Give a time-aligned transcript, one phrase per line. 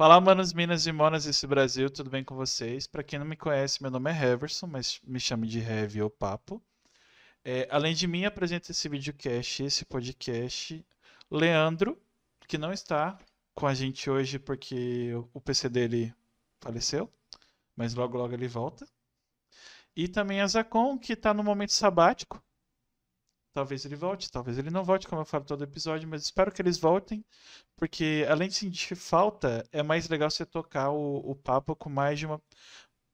[0.00, 2.86] Fala, manos, minas e monas desse Brasil, tudo bem com vocês?
[2.86, 6.08] Para quem não me conhece, meu nome é Heverson, mas me chame de Heavy ou
[6.08, 6.58] Papo.
[7.44, 10.82] É, além de mim, apresenta esse videocast, esse podcast,
[11.30, 12.00] Leandro,
[12.48, 13.18] que não está
[13.54, 16.14] com a gente hoje porque o PC dele
[16.62, 17.12] faleceu,
[17.76, 18.88] mas logo logo ele volta.
[19.94, 22.42] E também a Zacon, que está no momento sabático,
[23.52, 26.62] Talvez ele volte, talvez ele não volte, como eu falo todo episódio, mas espero que
[26.62, 27.24] eles voltem,
[27.76, 32.18] porque além de sentir falta, é mais legal você tocar o, o papo com mais
[32.18, 32.40] de uma.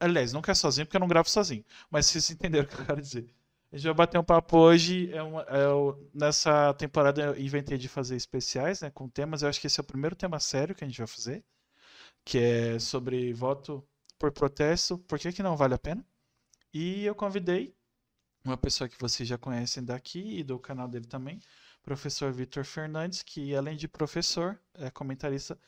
[0.00, 2.86] Aliás, nunca é sozinho, porque eu não gravo sozinho, mas vocês entenderam o que eu
[2.86, 3.26] quero dizer.
[3.72, 5.12] A gente vai bater um papo hoje.
[5.12, 5.66] É uma, é
[6.14, 9.42] nessa temporada eu inventei de fazer especiais né, com temas.
[9.42, 11.44] Eu acho que esse é o primeiro tema sério que a gente vai fazer,
[12.24, 13.86] que é sobre voto
[14.18, 14.98] por protesto.
[14.98, 16.04] Por que, que não vale a pena?
[16.72, 17.75] E eu convidei
[18.46, 21.40] uma pessoa que vocês já conhecem daqui e do canal dele também,
[21.82, 25.58] professor Vitor Fernandes, que além de professor, é comentarista.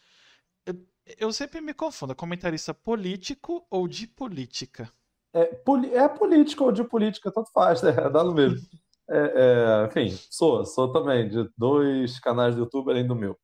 [0.65, 0.87] Eu,
[1.19, 4.93] eu sempre me confundo, é comentarista político ou de política?
[5.33, 7.93] É, poli é político ou de política, tanto faz, né?
[8.11, 8.67] Dá no mesmo.
[9.11, 13.39] É, é, enfim, sou, sou também de dois canais do YouTube além do meu.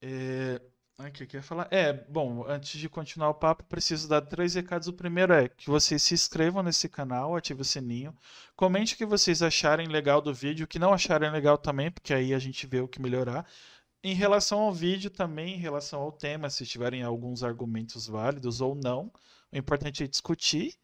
[0.00, 0.60] É,
[0.98, 1.68] o que eu queria falar?
[1.70, 4.88] É, bom, antes de continuar o papo, preciso dar três recados.
[4.88, 8.16] O primeiro é que vocês se inscrevam nesse canal, ative o sininho,
[8.54, 12.14] comente o que vocês acharem legal do vídeo, o que não acharem legal também, porque
[12.14, 13.46] aí a gente vê o que melhorar.
[14.04, 18.74] Em relação ao vídeo também, em relação ao tema, se tiverem alguns argumentos válidos ou
[18.74, 19.12] não,
[19.52, 20.74] o importante é discutir.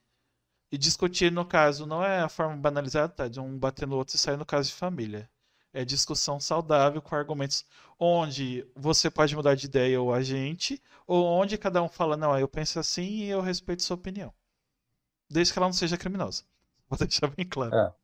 [0.70, 3.28] E discutir, no caso, não é a forma banalizada, tá?
[3.28, 5.31] De um bater no outro e sair no caso de família
[5.72, 7.64] é discussão saudável com argumentos
[7.98, 12.38] onde você pode mudar de ideia ou a gente, ou onde cada um fala, não,
[12.38, 14.33] eu penso assim e eu respeito sua opinião.
[15.28, 16.44] Desde que ela não seja criminosa.
[16.88, 17.75] Vou deixar bem claro.
[17.75, 17.94] É.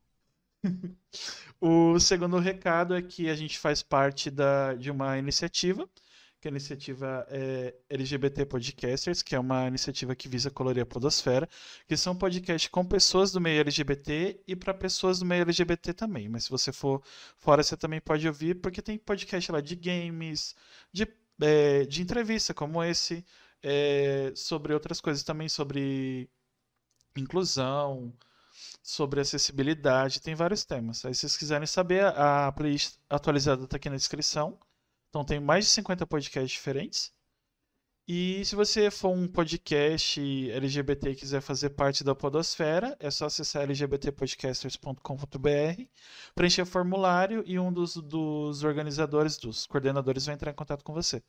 [1.61, 5.89] o segundo recado é que a gente faz parte da, de uma iniciativa
[6.45, 10.85] que é a iniciativa é LGBT Podcasters, que é uma iniciativa que visa colorir a
[10.85, 11.49] podosfera,
[11.87, 16.29] que são podcasts com pessoas do meio LGBT e para pessoas do meio LGBT também.
[16.29, 17.01] Mas se você for
[17.39, 20.55] fora, você também pode ouvir, porque tem podcast lá de games,
[20.93, 21.07] de,
[21.41, 23.25] é, de entrevista como esse,
[23.63, 26.29] é, sobre outras coisas também, sobre
[27.17, 28.13] inclusão,
[28.83, 31.03] sobre acessibilidade, tem vários temas.
[31.05, 34.59] Aí se vocês quiserem saber, a playlist atualizada está aqui na descrição.
[35.15, 37.13] Então tem mais de 50 podcasts diferentes.
[38.05, 40.19] E se você for um podcast
[40.51, 45.83] LGBT e quiser fazer parte da Podosfera, é só acessar lgbtpodcasters.com.br,
[46.35, 50.91] preencher o formulário e um dos, dos organizadores, dos coordenadores, vai entrar em contato com
[50.91, 51.23] você.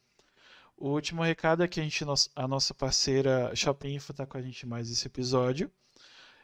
[0.77, 2.05] O último recado é que a, gente,
[2.35, 5.71] a nossa parceira Shopping Info está com a gente mais esse episódio.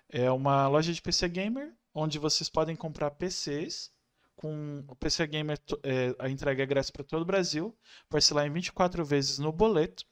[0.09, 3.91] É uma loja de PC Gamer, onde vocês podem comprar PCs
[4.37, 7.76] com o PC Gamer, é, a entrega é grátis para todo o Brasil,
[8.09, 10.04] parcelar em 24 vezes no boleto,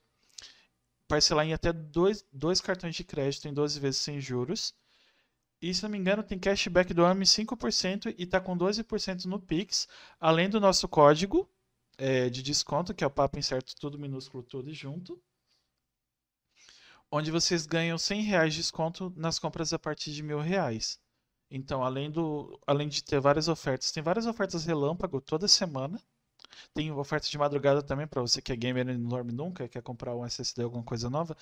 [1.09, 4.75] parcelar em até dois, dois cartões de crédito em 12 vezes sem juros.
[5.61, 9.39] E se não me engano, tem cashback do AMI 5% e está com 12% no
[9.39, 9.89] Pix,
[10.19, 11.51] além do nosso código
[11.99, 15.23] é, de desconto, que é o Papo Incerto, tudo minúsculo, tudo junto.
[17.11, 20.99] Onde vocês ganham 100 reais de desconto nas compras a partir de mil reais.
[21.51, 26.01] Então, além, do, além de ter várias ofertas, tem várias ofertas relâmpago toda semana.
[26.75, 29.83] Tem oferta de madrugada também para você que é gamer e não dorme nunca, quer
[29.83, 31.37] comprar um SSD alguma coisa nova.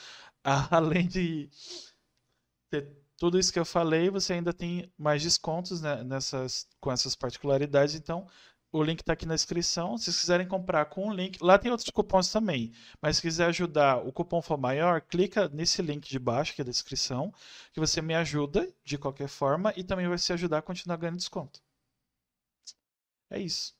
[0.70, 1.50] Além de
[2.70, 7.16] ter tudo isso que eu falei, você ainda tem mais descontos né, nessas, com essas
[7.16, 7.94] particularidades.
[7.94, 8.26] Então,
[8.70, 9.96] o link está aqui na descrição.
[9.96, 12.72] Se vocês quiserem comprar com o link, lá tem outros cupons também.
[13.00, 16.64] Mas se quiser ajudar, o cupom for maior, clica nesse link de baixo, que é
[16.64, 17.32] a descrição,
[17.72, 21.16] que você me ajuda de qualquer forma e também vai se ajudar a continuar ganhando
[21.16, 21.60] desconto.
[23.30, 23.74] É isso.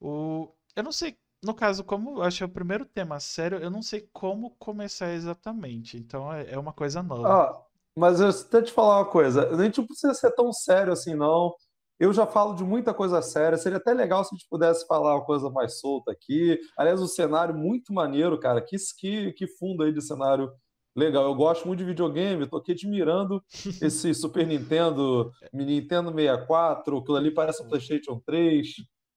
[0.00, 0.52] O...
[0.74, 3.82] Eu não sei, no caso, como acho que é o primeiro tema sério, eu não
[3.82, 5.96] sei como começar exatamente.
[5.96, 7.28] Então é, é uma coisa nova.
[7.28, 7.64] Ah,
[7.96, 11.54] mas eu até te falar uma coisa, nem tipo precisa ser tão sério assim, não.
[11.98, 15.14] Eu já falo de muita coisa séria, seria até legal se a gente pudesse falar
[15.14, 16.58] uma coisa mais solta aqui.
[16.76, 18.60] Aliás, o cenário muito maneiro, cara.
[18.60, 20.50] Que, que, que fundo aí de cenário
[20.96, 21.24] legal.
[21.24, 23.42] Eu gosto muito de videogame, tô aqui admirando
[23.82, 28.68] esse Super Nintendo, Nintendo 64, aquilo ali parece um PlayStation 3.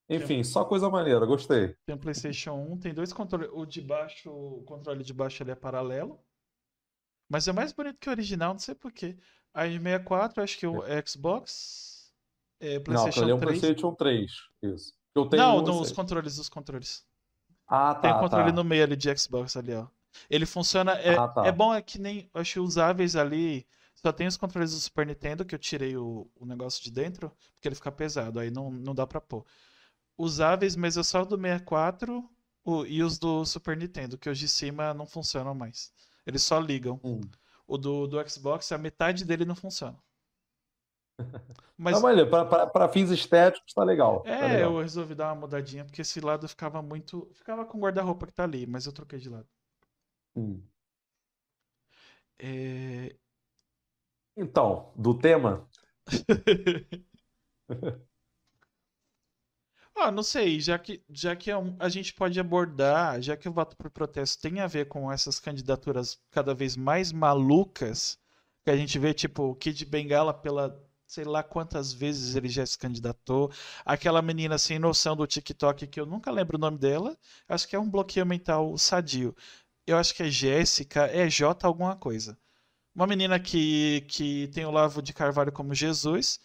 [0.10, 1.76] Enfim, só coisa maneira, gostei.
[1.86, 3.50] Tem um PlayStation 1, tem dois controles.
[3.52, 6.20] O de baixo, o controle de baixo ele é paralelo.
[7.30, 9.18] Mas é mais bonito que o original, não sei porquê.
[9.54, 11.04] Aí 64, acho que o é.
[11.06, 11.97] Xbox
[12.60, 13.60] é, PlayStation não, é um 3.
[13.60, 14.32] PlayStation 3,
[14.64, 14.94] isso.
[15.16, 17.06] Eu tenho não, um, os controles, os controles.
[17.68, 18.02] Ah, tá.
[18.02, 18.56] Tem um controle tá.
[18.56, 19.88] no meio ali de Xbox ali, ó.
[20.30, 20.94] Ele funciona.
[20.94, 21.46] É, ah, tá.
[21.46, 22.30] é bom, é que nem.
[22.34, 23.66] Eu acho usáveis ali.
[23.96, 27.32] Só tem os controles do Super Nintendo, que eu tirei o, o negócio de dentro,
[27.54, 29.44] porque ele fica pesado, aí não, não dá pra pôr.
[30.16, 32.24] Usáveis, mas é só do 64,
[32.64, 35.92] O, e os do Super Nintendo, que os de cima não funcionam mais.
[36.28, 37.00] Eles só ligam.
[37.04, 37.22] Hum.
[37.68, 39.98] O do, do Xbox, a metade dele não funciona.
[41.78, 44.22] Mas, Não, mas para fins estéticos tá legal.
[44.22, 44.74] tá é, legal.
[44.74, 47.30] eu resolvi dar uma mudadinha, porque esse lado ficava muito.
[47.34, 49.48] Ficava com o guarda-roupa que tá ali, mas eu troquei de lado.
[50.36, 50.64] Hum.
[52.40, 53.18] É,
[54.38, 55.68] Então, do tema,
[59.96, 63.50] Ah, não sei, já que, já que é um- a gente pode abordar, já que
[63.50, 68.18] o voto por protesto tem a ver com essas candidaturas cada vez mais malucas,
[68.64, 70.70] que a gente vê, tipo, o Kid Bengala pela,
[71.08, 73.52] sei lá quantas vezes ele já se candidatou,
[73.86, 77.18] aquela menina sem noção do TikTok, que eu nunca lembro o nome dela,
[77.48, 79.36] acho que é um bloqueio mental sadio.
[79.86, 82.38] Eu acho que é Jéssica, é J alguma coisa.
[82.94, 86.40] Uma menina que, que tem o Lavo de Carvalho como Jesus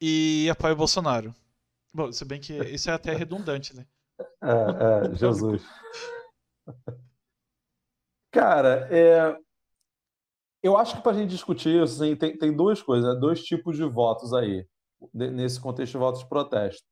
[0.00, 1.34] e apoia o Bolsonaro.
[1.92, 3.86] Bom, se bem que isso é até redundante, né?
[4.42, 5.62] é, é, Jesus.
[8.30, 9.38] Cara, é,
[10.66, 13.20] eu acho que para a gente discutir isso, assim, tem, tem duas coisas, né?
[13.20, 14.66] dois tipos de votos aí,
[15.12, 16.86] nesse contexto de votos de protesto.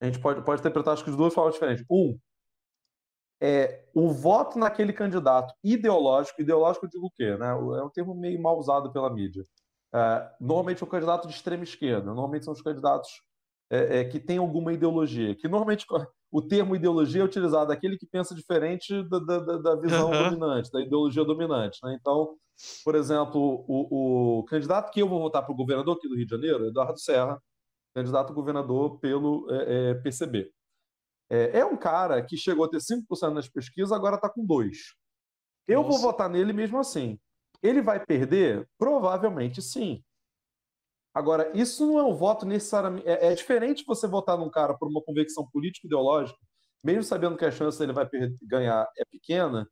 [0.00, 1.84] A gente pode, pode interpretar, acho que de duas formas diferentes.
[1.90, 2.18] Um,
[3.40, 7.36] é o voto naquele candidato ideológico, ideológico eu digo o quê?
[7.36, 7.48] Né?
[7.48, 9.42] É um termo meio mal usado pela mídia.
[9.94, 13.10] É, normalmente é um candidato de extrema esquerda, normalmente são os candidatos
[13.70, 15.86] é, é, que têm alguma ideologia, que normalmente
[16.34, 20.30] o termo ideologia é utilizado daquele que pensa diferente da, da, da- visão Aham.
[20.30, 21.78] dominante, da ideologia dominante.
[21.84, 21.96] Né?
[22.00, 22.36] Então,
[22.84, 26.26] por exemplo, o, o candidato que eu vou votar para o governador aqui do Rio
[26.26, 27.40] de Janeiro, Eduardo Serra,
[27.94, 30.50] candidato a governador pelo é, é, PCB.
[31.30, 34.72] É, é um cara que chegou a ter 5% nas pesquisas, agora está com 2%.
[35.68, 36.02] Eu vou Nossa.
[36.02, 37.16] votar nele mesmo assim.
[37.62, 38.68] Ele vai perder?
[38.76, 40.02] Provavelmente sim.
[41.14, 43.06] Agora, isso não é um voto necessariamente.
[43.08, 46.38] É, é diferente você votar num cara por uma convicção político-ideológica,
[46.82, 48.08] mesmo sabendo que a chance dele vai
[48.42, 49.66] ganhar é pequena,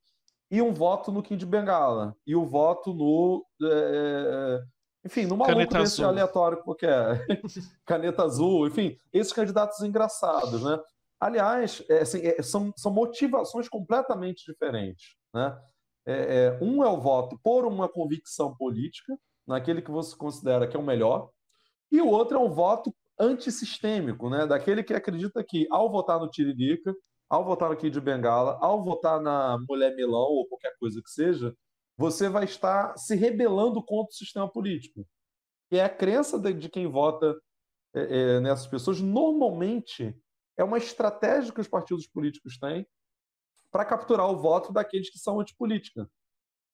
[0.49, 3.45] e um voto no Kim de Bengala, e o voto no.
[3.63, 4.63] é,
[5.05, 6.07] enfim, no maluco Caneta desse azul.
[6.07, 7.27] aleatório qualquer.
[7.85, 10.79] Caneta azul, enfim, esses candidatos engraçados, né?
[11.19, 15.59] Aliás, é, assim, é, são, são motivações completamente diferentes, né?
[16.05, 16.13] É,
[16.47, 19.17] é, um é o voto por uma convicção política,
[19.47, 21.31] naquele que você considera que é o melhor,
[21.91, 24.47] e o outro é um voto antissistêmico, né?
[24.47, 26.95] Daquele que acredita que, ao votar no Tiririca,
[27.29, 31.55] ao votar no Kid Bengala, ao votar na Mulher Milão ou qualquer coisa que seja,
[31.97, 35.07] você vai estar se rebelando contra o sistema político.
[35.71, 37.35] E é a crença de, de quem vota
[37.95, 38.01] é,
[38.37, 40.15] é, nessas pessoas, normalmente,
[40.57, 42.87] é uma estratégia que os partidos políticos têm
[43.71, 46.09] para capturar o voto daqueles que são antipolítica,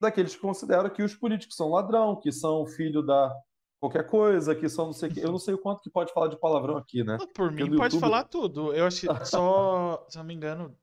[0.01, 3.35] daqueles que consideram que os políticos são ladrão, que são filho da
[3.81, 5.21] qualquer coisa, que são não sei o quê.
[5.25, 7.17] Eu não sei o quanto que pode falar de palavrão aqui, né?
[7.19, 8.73] Não, Por mim, no pode YouTube- falar tudo.
[8.75, 10.77] Eu acho que só, se não me engano,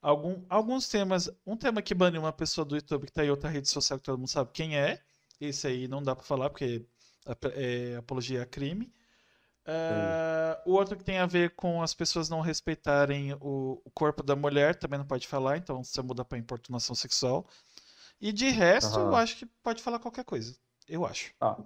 [0.00, 1.30] algum, alguns temas.
[1.46, 4.04] Um tema que baniu uma pessoa do YouTube que tá em outra rede social que
[4.04, 5.00] todo mundo sabe quem é.
[5.40, 6.84] Esse aí não dá pra falar porque
[7.54, 8.90] é apologia a crime.
[9.70, 14.22] Ah, o outro que tem a ver com as pessoas não respeitarem o, o corpo
[14.22, 17.46] da mulher, também não pode falar, então você muda pra importunação sexual.
[18.20, 19.16] E de resto, eu Aham.
[19.16, 20.56] acho que pode falar qualquer coisa.
[20.88, 21.32] Eu acho.
[21.40, 21.56] Ah,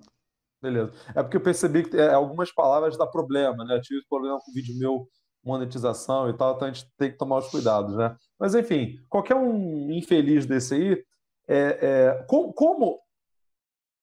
[0.60, 0.93] beleza.
[1.14, 3.76] É porque eu percebi que é, algumas palavras dá problema, né?
[3.76, 5.08] Eu tive problema com vídeo meu,
[5.44, 8.16] monetização e tal, então a gente tem que tomar os cuidados, né?
[8.38, 11.04] Mas enfim, qualquer um infeliz desse aí,
[11.49, 11.78] é,
[12.18, 13.00] é, com- como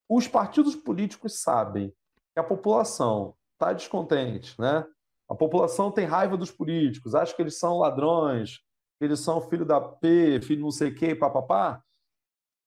[0.08, 1.89] os partidos políticos sabem
[2.34, 4.86] que a população está descontente, né?
[5.29, 8.58] A população tem raiva dos políticos, acha que eles são ladrões,
[8.98, 11.82] que eles são filho da P, filho não sei o quê, papapá.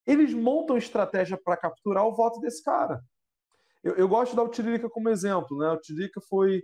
[0.06, 3.00] Eles montam estratégia para capturar o voto desse cara.
[3.82, 5.70] Eu, eu gosto de dar o Tiririca como exemplo, né?
[5.70, 6.62] O Tiririca foi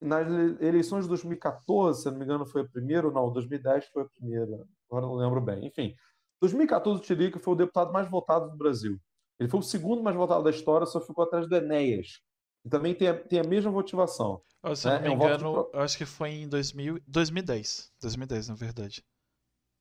[0.00, 0.28] nas
[0.60, 4.08] eleições de 2014, se não me engano, foi a primeira ou não, 2010 foi a
[4.08, 5.66] primeira, agora não lembro bem.
[5.66, 5.94] Enfim,
[6.40, 8.96] 2014 o Tiririca foi o deputado mais votado do Brasil.
[9.40, 12.20] Ele foi o segundo mais votado da história, só ficou atrás do Enéas.
[12.64, 14.40] E também tem a, tem a mesma motivação.
[14.74, 17.92] Se eu não É, me de engano, eu acho que foi em 2000, 2010.
[18.00, 19.04] 2010, na verdade.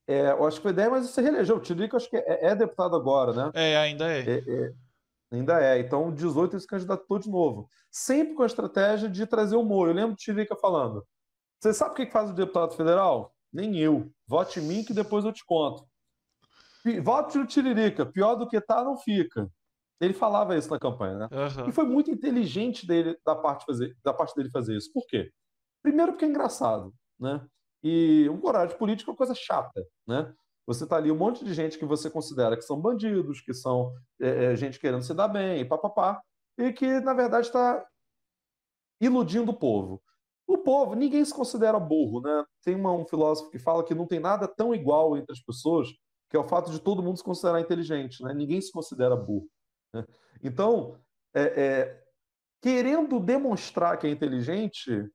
[0.07, 1.57] É, eu acho que foi 10, mas você reelegeu.
[1.57, 3.51] O Tiririca eu acho que é, é deputado agora, né?
[3.53, 4.21] É, ainda é.
[4.21, 4.73] É, é,
[5.31, 5.79] ainda é.
[5.79, 7.69] Então, 18 ele se candidatou de novo.
[7.91, 9.91] Sempre com a estratégia de trazer o Moro.
[9.91, 11.05] Eu lembro do Tiririca falando:
[11.59, 13.33] Você sabe o que faz o deputado federal?
[13.51, 14.09] Nem eu.
[14.25, 15.85] Vote em mim que depois eu te conto.
[17.03, 18.05] Vote no Tiririca.
[18.05, 19.49] Pior do que tá, não fica.
[19.99, 21.27] Ele falava isso na campanha, né?
[21.31, 21.67] Aham.
[21.67, 24.91] E foi muito inteligente dele, da, parte fazer, da parte dele fazer isso.
[24.93, 25.31] Por quê?
[25.81, 27.45] Primeiro porque é engraçado, né?
[27.83, 30.33] E um horário político é uma coisa chata, né?
[30.65, 33.93] Você tá ali um monte de gente que você considera que são bandidos, que são
[34.19, 36.21] é, é, gente querendo se dar bem, e papapá,
[36.57, 37.85] e que, na verdade, está
[38.99, 40.01] iludindo o povo.
[40.45, 42.45] O povo, ninguém se considera burro, né?
[42.63, 45.89] Tem uma, um filósofo que fala que não tem nada tão igual entre as pessoas,
[46.29, 48.33] que é o fato de todo mundo se considerar inteligente, né?
[48.33, 49.47] Ninguém se considera burro.
[49.93, 50.05] Né?
[50.43, 50.99] Então,
[51.33, 52.03] é, é,
[52.61, 55.09] querendo demonstrar que é inteligente,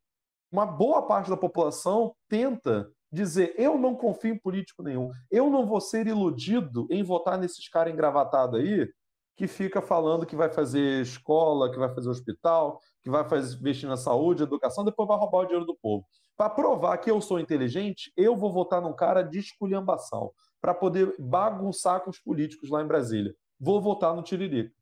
[0.52, 5.66] uma boa parte da população tenta dizer: eu não confio em político nenhum, eu não
[5.66, 8.87] vou ser iludido em votar nesses caras engravatados aí,
[9.35, 13.88] que fica falando que vai fazer escola, que vai fazer hospital, que vai fazer, investir
[13.88, 16.06] na saúde, educação, depois vai roubar o dinheiro do povo.
[16.37, 20.30] Para provar que eu sou inteligente, eu vou votar num cara de esculhambação,
[20.61, 23.35] para poder bagunçar com os políticos lá em Brasília.
[23.59, 24.73] Vou votar no Tiririca.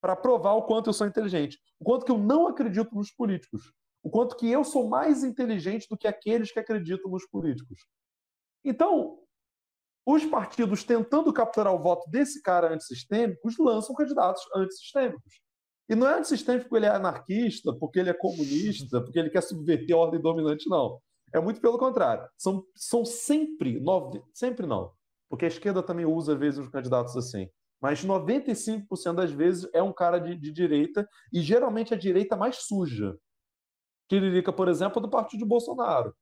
[0.00, 3.72] Para provar o quanto eu sou inteligente, o quanto que eu não acredito nos políticos,
[4.08, 7.86] o quanto que eu sou mais inteligente do que aqueles que acreditam nos políticos.
[8.64, 9.18] Então,
[10.06, 15.42] os partidos tentando capturar o voto desse cara antissistêmico lançam candidatos antissistêmicos.
[15.90, 19.94] E não é antissistêmico ele é anarquista, porque ele é comunista, porque ele quer subverter
[19.94, 20.98] a ordem dominante, não.
[21.34, 22.26] É muito pelo contrário.
[22.38, 24.90] São, são sempre, nove, sempre não,
[25.28, 27.46] porque a esquerda também usa, às vezes, os candidatos assim.
[27.78, 32.56] Mas 95% das vezes é um cara de, de direita, e geralmente a direita mais
[32.66, 33.14] suja.
[34.08, 36.14] Tiririca, por exemplo, é do partido de Bolsonaro.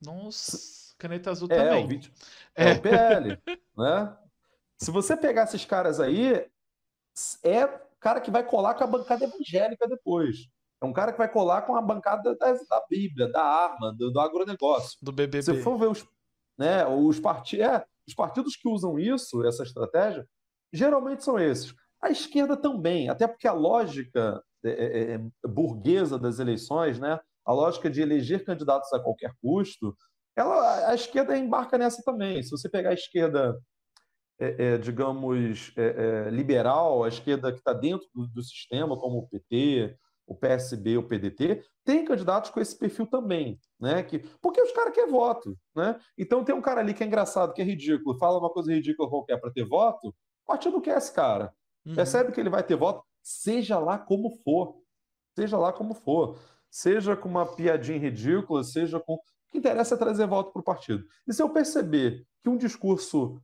[0.00, 0.80] Nossa.
[0.98, 1.84] Caneta azul é, também.
[1.84, 2.12] O vídeo,
[2.54, 2.70] é.
[2.70, 3.38] é o PL.
[3.76, 4.16] né?
[4.76, 6.46] Se você pegar esses caras aí,
[7.42, 7.66] é
[8.00, 10.48] cara que vai colar com a bancada evangélica depois.
[10.82, 14.10] É um cara que vai colar com a bancada da, da Bíblia, da arma, do,
[14.10, 14.98] do, agronegócio.
[15.02, 15.42] Do BBB.
[15.42, 16.06] Se for ver os,
[16.58, 17.60] né, os, part...
[17.60, 20.26] é, os partidos que usam isso, essa estratégia,
[20.72, 21.74] geralmente são esses.
[22.00, 27.20] A esquerda também, até porque a lógica é, é, é burguesa das eleições, né,
[27.50, 29.96] a lógica de eleger candidatos a qualquer custo,
[30.36, 32.40] ela, a esquerda embarca nessa também.
[32.44, 33.58] Se você pegar a esquerda,
[34.38, 39.18] é, é, digamos, é, é liberal, a esquerda que está dentro do, do, sistema, como
[39.18, 39.96] o PT,
[40.28, 44.04] o PSB, o PDT, tem candidatos com esse perfil também, né?
[44.04, 45.98] Que, porque os caras querem voto, né?
[46.16, 49.10] Então tem um cara ali que é engraçado, que é ridículo, fala uma coisa ridícula
[49.10, 51.52] qualquer para ter voto, o partido quer esse cara.
[51.84, 51.96] Uhum.
[51.96, 54.80] Percebe que ele vai ter voto, seja lá como for.
[55.36, 56.38] Seja lá como for.
[56.70, 59.14] Seja com uma piadinha ridícula, seja com.
[59.14, 61.04] O que interessa é trazer voto para o partido.
[61.26, 63.42] E se eu perceber que um discurso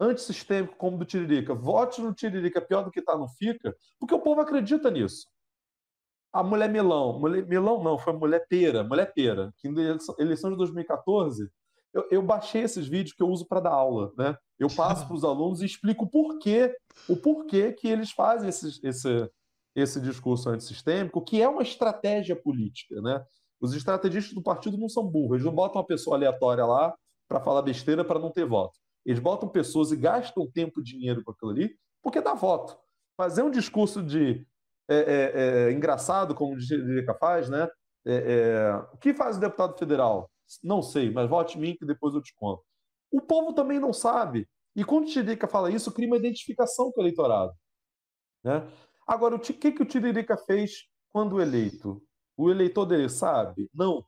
[0.00, 4.20] antissistêmico como do Tiririca, vote no Tiririca pior do que está no FICA, porque o
[4.20, 5.28] povo acredita nisso.
[6.32, 10.56] A mulher Milão, mulher, Milão não, foi mulher Pera, mulher Pera, que na eleição de
[10.56, 11.48] 2014,
[11.92, 14.36] eu, eu baixei esses vídeos que eu uso para dar aula, né?
[14.58, 16.76] Eu passo para os alunos e explico o porquê,
[17.08, 19.30] o porquê que eles fazem esse, esse,
[19.74, 23.24] esse discurso antissistêmico, que é uma estratégia política, né?
[23.60, 26.94] Os estrategistas do partido não são burros, eles não botam uma pessoa aleatória lá
[27.28, 28.78] para falar besteira para não ter voto.
[29.04, 32.78] Eles botam pessoas e gastam tempo e dinheiro com aquilo ali porque dá voto.
[33.16, 34.46] Fazer um discurso de
[34.88, 35.32] é, é,
[35.68, 37.66] é, engraçado, como o Direca faz, né?
[38.06, 40.30] É, é, o que faz o deputado federal?
[40.62, 42.62] Não sei, mas vote em mim que depois eu te conto.
[43.10, 44.46] O povo também não sabe.
[44.76, 47.54] E quando Tiririca fala isso, cria uma identificação com o eleitorado.
[48.42, 48.68] Né?
[49.06, 52.02] Agora, o que, que o Tiririca fez quando eleito?
[52.36, 53.68] O eleitor dele sabe?
[53.72, 54.04] Não.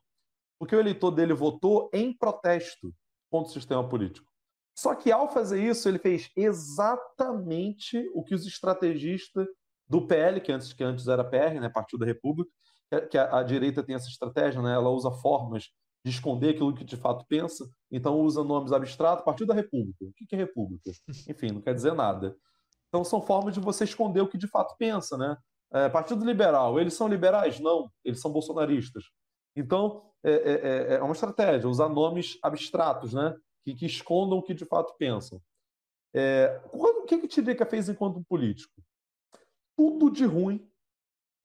[0.59, 2.93] Porque o eleitor dele votou em protesto
[3.29, 4.27] contra o sistema político.
[4.75, 9.47] Só que ao fazer isso, ele fez exatamente o que os estrategistas
[9.87, 12.51] do PL, que antes, que antes era PR, né, Partido da República,
[13.09, 15.69] que a, a, direita tem essa estratégia, né, ela usa formas
[16.05, 20.05] de esconder aquilo que de fato pensa, então usa nomes abstratos, Partido da República.
[20.05, 20.91] O que é República?
[21.27, 22.35] Enfim, não quer dizer nada.
[22.87, 25.37] Então são formas de você esconder o que de fato pensa, né?
[25.71, 27.59] É, Partido Liberal, eles são liberais?
[27.59, 29.03] Não, eles são bolsonaristas.
[29.55, 33.35] Então, é, é, é, é uma estratégia, usar nomes abstratos, né?
[33.63, 35.41] Que, que escondam o que de fato pensam.
[36.13, 38.81] É, o que, que Tiririca fez enquanto político?
[39.75, 40.65] Tudo de ruim.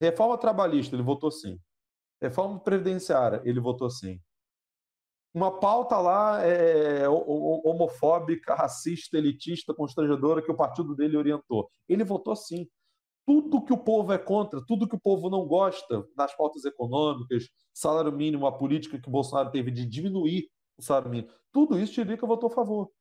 [0.01, 1.59] Reforma trabalhista, ele votou sim.
[2.21, 4.19] Reforma previdenciária, ele votou sim.
[5.33, 11.69] Uma pauta lá é, homofóbica, racista, elitista, constrangedora que o partido dele orientou.
[11.89, 12.67] Ele votou sim
[13.25, 17.47] tudo que o povo é contra, tudo que o povo não gosta nas pautas econômicas,
[17.73, 22.27] salário mínimo, a política que Bolsonaro teve de diminuir o salário mínimo, tudo isso Tirica
[22.27, 22.91] votou a favor.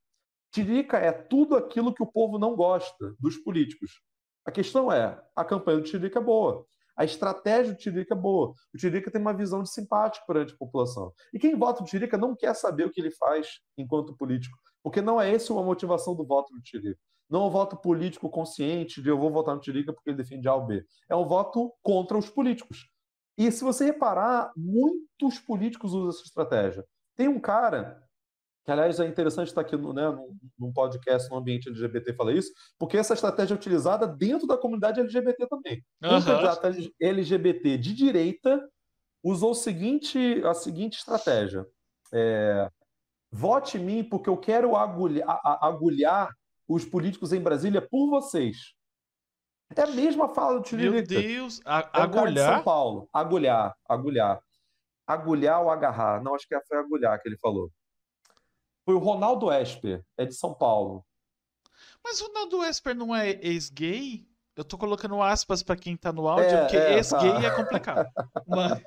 [0.52, 4.00] Tirica é tudo aquilo que o povo não gosta dos políticos.
[4.44, 6.66] A questão é, a campanha do Tirica é boa.
[6.96, 8.52] A estratégia do Tirica é boa.
[8.74, 11.12] O Tirica tem uma visão de simpático perante a população.
[11.32, 15.00] E quem vota no Tirica não quer saber o que ele faz enquanto político, porque
[15.00, 17.00] não é essa a motivação do voto do Tirica.
[17.30, 20.46] Não é um voto político consciente de eu vou votar no Tirica porque ele defende
[20.48, 20.84] A ou B.
[21.08, 22.90] É um voto contra os políticos.
[23.38, 26.84] E se você reparar, muitos políticos usam essa estratégia.
[27.16, 28.02] Tem um cara,
[28.64, 30.02] que aliás é interessante estar aqui no, né,
[30.58, 35.00] num podcast no ambiente LGBT falar isso, porque essa estratégia é utilizada dentro da comunidade
[35.00, 35.82] LGBT também.
[36.02, 36.16] Uhum.
[36.16, 36.66] Um candidato
[37.00, 38.68] LGBT de direita
[39.22, 41.66] usou o seguinte, a seguinte estratégia.
[42.12, 42.68] É,
[43.30, 46.30] vote em mim porque eu quero agulhar, agulhar
[46.68, 48.74] os políticos em Brasília por vocês.
[49.74, 50.92] É a mesma fala do Tiririca.
[50.92, 52.54] Meu Deus, a, é cara de agulhar?
[52.54, 53.08] São Paulo.
[53.12, 54.40] Agulhar, agulhar.
[55.06, 56.22] Agulhar ou agarrar?
[56.22, 57.70] Não, acho que foi agulhar que ele falou.
[58.84, 61.04] Foi o Ronaldo Esper, é de São Paulo.
[62.04, 64.26] Mas o Ronaldo Esper não é ex-gay?
[64.56, 67.42] Eu tô colocando aspas pra quem tá no áudio, É, porque é, ex-gay tá.
[67.44, 68.06] é complicado.
[68.46, 68.82] Mas-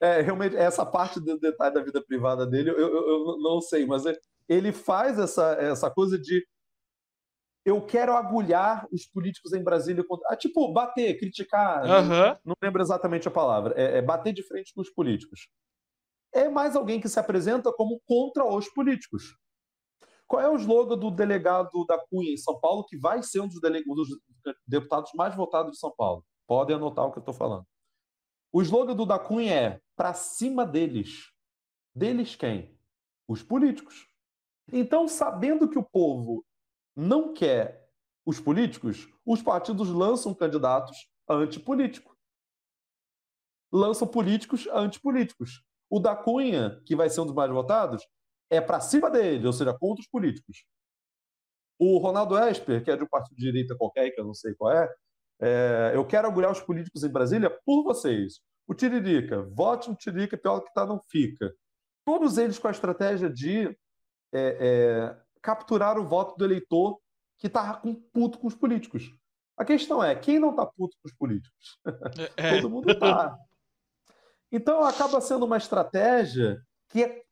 [0.00, 3.86] É, realmente, essa parte do detalhe da vida privada dele, eu, eu- eu não sei,
[3.86, 6.44] mas é- ele faz essa, essa coisa de
[7.64, 10.04] eu quero agulhar os políticos em Brasília.
[10.26, 11.84] Ah, tipo, bater, criticar.
[11.84, 11.88] né?
[11.98, 12.38] Aham.
[12.44, 13.74] Não lembro exatamente a palavra.
[13.80, 15.46] É, é bater de frente com os políticos.
[16.32, 19.36] É mais alguém que se apresenta como contra os políticos.
[20.26, 23.48] Qual é o slogan do delegado da Cunha em São Paulo, que vai ser um
[23.48, 24.08] dos, um dos
[24.66, 26.24] deputados mais votados de São Paulo?
[26.46, 27.66] Podem anotar o que eu estou falando.
[28.50, 31.30] O slogan do da Cunha é para cima deles.
[31.94, 32.78] Deles quem?
[33.28, 34.08] Os políticos.
[34.72, 36.44] Então, sabendo que o povo
[36.96, 37.90] não quer
[38.24, 40.96] os políticos, os partidos lançam candidatos
[41.28, 42.16] antipolíticos.
[43.70, 45.62] Lançam políticos antipolíticos.
[45.92, 48.02] O da Cunha, que vai ser um dos mais votados,
[48.48, 50.64] é para cima dele, ou seja, contra os políticos.
[51.78, 54.54] O Ronaldo Esper, que é de um partido de direita qualquer, que eu não sei
[54.54, 54.90] qual é,
[55.42, 58.40] é, eu quero agulhar os políticos em Brasília por vocês.
[58.66, 61.52] O Tiririca, vote no Tiririca, pior que tá, não fica.
[62.06, 63.76] Todos eles com a estratégia de é,
[64.32, 66.98] é, capturar o voto do eleitor
[67.36, 69.14] que tá com, puto com os políticos.
[69.58, 71.78] A questão é, quem não tá puto com os políticos?
[72.38, 72.56] É.
[72.56, 73.38] Todo mundo tá.
[74.52, 77.22] Então acaba sendo uma estratégia que é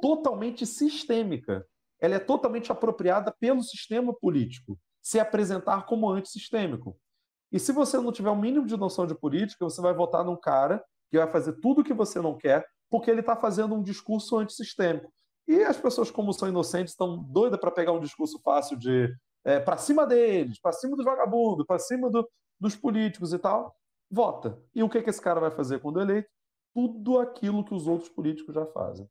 [0.00, 1.66] totalmente sistêmica.
[2.00, 6.96] Ela é totalmente apropriada pelo sistema político se apresentar como antissistêmico.
[7.50, 10.36] E se você não tiver o mínimo de noção de política, você vai votar num
[10.36, 13.82] cara que vai fazer tudo o que você não quer, porque ele está fazendo um
[13.82, 15.10] discurso antissistêmico.
[15.46, 19.10] E as pessoas, como são inocentes, estão doidas para pegar um discurso fácil de
[19.44, 22.28] é, para cima deles, para cima dos vagabundos, para cima do-
[22.60, 23.74] dos políticos e tal.
[24.10, 24.58] Vota.
[24.74, 26.28] E o que, que esse cara vai fazer quando eleito?
[26.74, 29.08] Tudo aquilo que os outros políticos já fazem.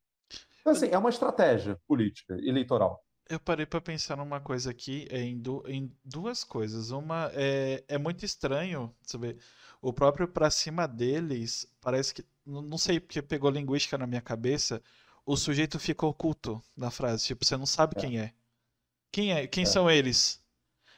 [0.60, 3.02] Então, assim, é uma estratégia política, eleitoral.
[3.28, 6.90] Eu parei pra pensar numa coisa aqui, é, em, du- em duas coisas.
[6.90, 9.36] Uma é, é muito estranho, sabe?
[9.82, 14.82] O próprio pra cima deles, parece que, não sei porque pegou linguística na minha cabeça,
[15.26, 18.00] o sujeito fica oculto na frase, tipo, você não sabe É.
[18.00, 18.32] quem é.
[19.12, 19.46] Quem é?
[19.46, 19.66] Quem É.
[19.66, 20.42] são eles?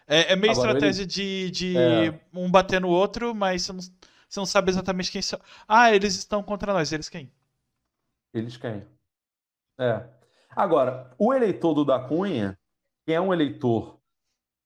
[0.06, 2.20] É, é meio Agora, estratégia de, de É.
[2.32, 3.80] um bater no outro, mas você não,
[4.30, 5.40] você não sabe exatamente quem são.
[5.66, 7.32] Ah, eles estão contra nós, eles quem?
[8.32, 8.86] Eles quem?
[9.76, 10.08] É.
[10.50, 12.56] Agora, o eleitor do da Cunha,
[13.04, 13.98] que é um eleitor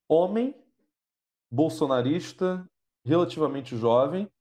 [0.07, 0.55] homem,
[1.49, 2.69] bolsonarista,
[3.03, 4.31] relativamente jovem,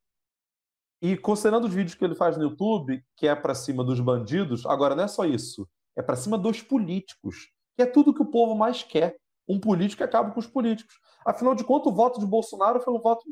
[1.00, 4.66] e considerando os vídeos que ele faz no YouTube, que é para cima dos bandidos,
[4.66, 8.30] agora não é só isso, é para cima dos políticos, que é tudo que o
[8.30, 9.16] povo mais quer.
[9.48, 10.98] Um político que acaba com os políticos.
[11.24, 13.24] Afinal de contas, o voto de Bolsonaro foi um voto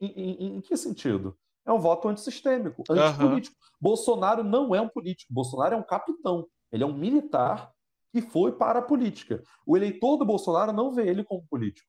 [0.00, 1.36] em, em- em que sentido?
[1.66, 3.56] É um voto antissistêmico, antipolítico.
[3.80, 6.46] Bolsonaro não é um político, Bolsonaro é um capitão.
[6.72, 7.70] Ele é um militar
[8.12, 9.42] que foi para a política.
[9.66, 11.86] O eleitor do Bolsonaro não vê ele como político.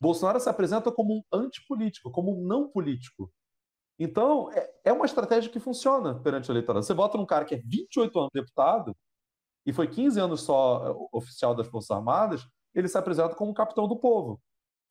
[0.00, 3.32] Bolsonaro se apresenta como um antipolítico, como um não político.
[3.98, 6.84] Então, é, é uma estratégia que funciona perante o eleitorado.
[6.84, 8.94] Você vota num cara que é 28 anos deputado
[9.64, 13.54] e foi 15 anos só eh, oficial das Forças Armadas, ele se apresenta como um
[13.54, 14.40] capitão do povo.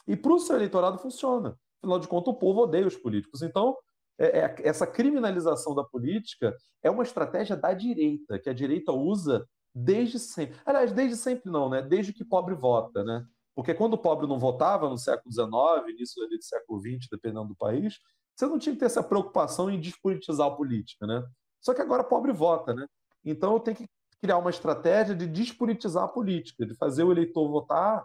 [0.08, 1.55] E para o seu eleitorado funciona.
[1.85, 3.43] Afinal de contas, o povo odeia os políticos.
[3.43, 3.77] Então,
[4.17, 9.45] é- é- essa criminalização da política é uma estratégia da direita, que a direita usa
[9.73, 10.57] desde sempre.
[10.65, 11.83] Aliás, desde sempre não, né?
[11.83, 13.23] Desde que pobre vota, né?
[13.53, 17.49] Porque quando o pobre não votava no século XIX, início ali do século XX, dependendo
[17.49, 17.99] do país,
[18.35, 21.23] você não tinha que ter essa preocupação em despolitizar a política, né?
[21.61, 22.87] Só que agora pobre vota, né?
[23.23, 23.85] Então eu tenho que
[24.19, 28.03] criar uma estratégia de despolitizar a política, de fazer o eleitor votar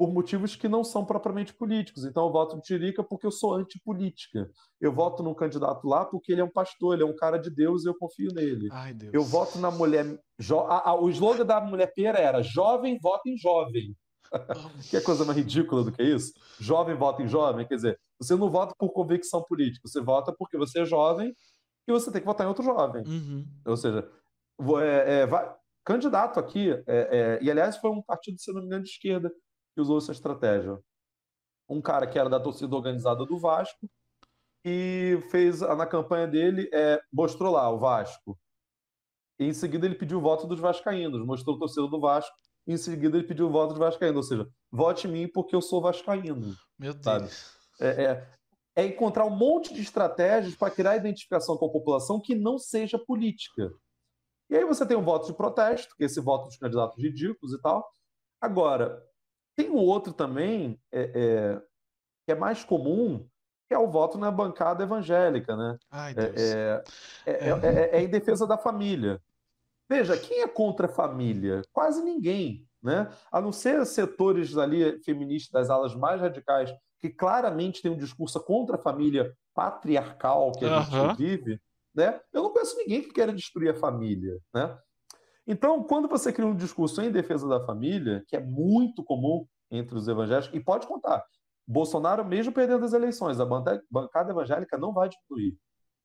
[0.00, 2.06] por motivos que não são propriamente políticos.
[2.06, 4.50] Então eu voto no Tirica porque eu sou antipolítica.
[4.80, 7.50] Eu voto num candidato lá porque ele é um pastor, ele é um cara de
[7.50, 8.68] Deus e eu confio nele.
[8.72, 8.96] Ai.
[9.12, 10.06] Eu voto na mulher.
[10.40, 13.94] jo- ah, ah, o slogan da mulher pera era jovem vota em jovem.
[14.90, 16.32] Que é coisa mais ridícula do que isso?
[16.58, 17.66] Jovem vota em jovem.
[17.68, 21.34] Quer dizer, você não vota por convicção política, você vota porque você é jovem
[21.86, 23.02] e você tem que votar em outro jovem.
[23.06, 23.44] Uhum.
[23.66, 24.08] Ou seja,
[24.82, 28.66] é, é, vai- candidato aqui, é, é, e aliás foi um partido, se não me
[28.66, 29.30] engano, de esquerda
[29.74, 30.78] que usou essa estratégia.
[31.68, 33.88] Um cara que era da torcida organizada do Vasco
[34.64, 38.38] e fez na campanha dele, é, mostrou lá o Vasco.
[39.38, 42.36] E em seguida ele pediu o voto dos vascaínos, mostrou a torcida do Vasco.
[42.66, 45.56] E em seguida ele pediu o voto dos vascaínos, ou seja, vote em mim porque
[45.56, 46.54] eu sou vascaíno.
[46.78, 47.04] Meu Deus.
[47.04, 47.30] Sabe?
[47.80, 48.28] É, é,
[48.76, 52.98] é encontrar um monte de estratégias para criar identificação com a população que não seja
[52.98, 53.72] política.
[54.50, 57.54] E aí você tem o voto de protesto, que é esse voto dos candidatos ridículos
[57.54, 57.88] e tal.
[58.40, 59.02] Agora,
[59.60, 61.62] tem um outro também é, é,
[62.24, 63.26] que é mais comum,
[63.68, 65.76] que é o voto na bancada evangélica, né?
[65.90, 66.82] Ai, é,
[67.26, 69.20] é, é, é, é em defesa da família.
[69.88, 71.62] Veja, quem é contra a família?
[71.72, 73.10] Quase ninguém, né?
[73.30, 78.40] A não ser setores ali feministas das alas mais radicais, que claramente têm um discurso
[78.40, 81.60] contra a família patriarcal que a gente vive,
[81.94, 82.18] né?
[82.32, 84.78] Eu não conheço ninguém que queira destruir a família, né?
[85.46, 89.96] Então, quando você cria um discurso em defesa da família, que é muito comum entre
[89.96, 91.24] os evangélicos, e pode contar,
[91.66, 93.46] Bolsonaro, mesmo perdendo as eleições, a
[93.90, 95.56] bancada evangélica não vai diminuir,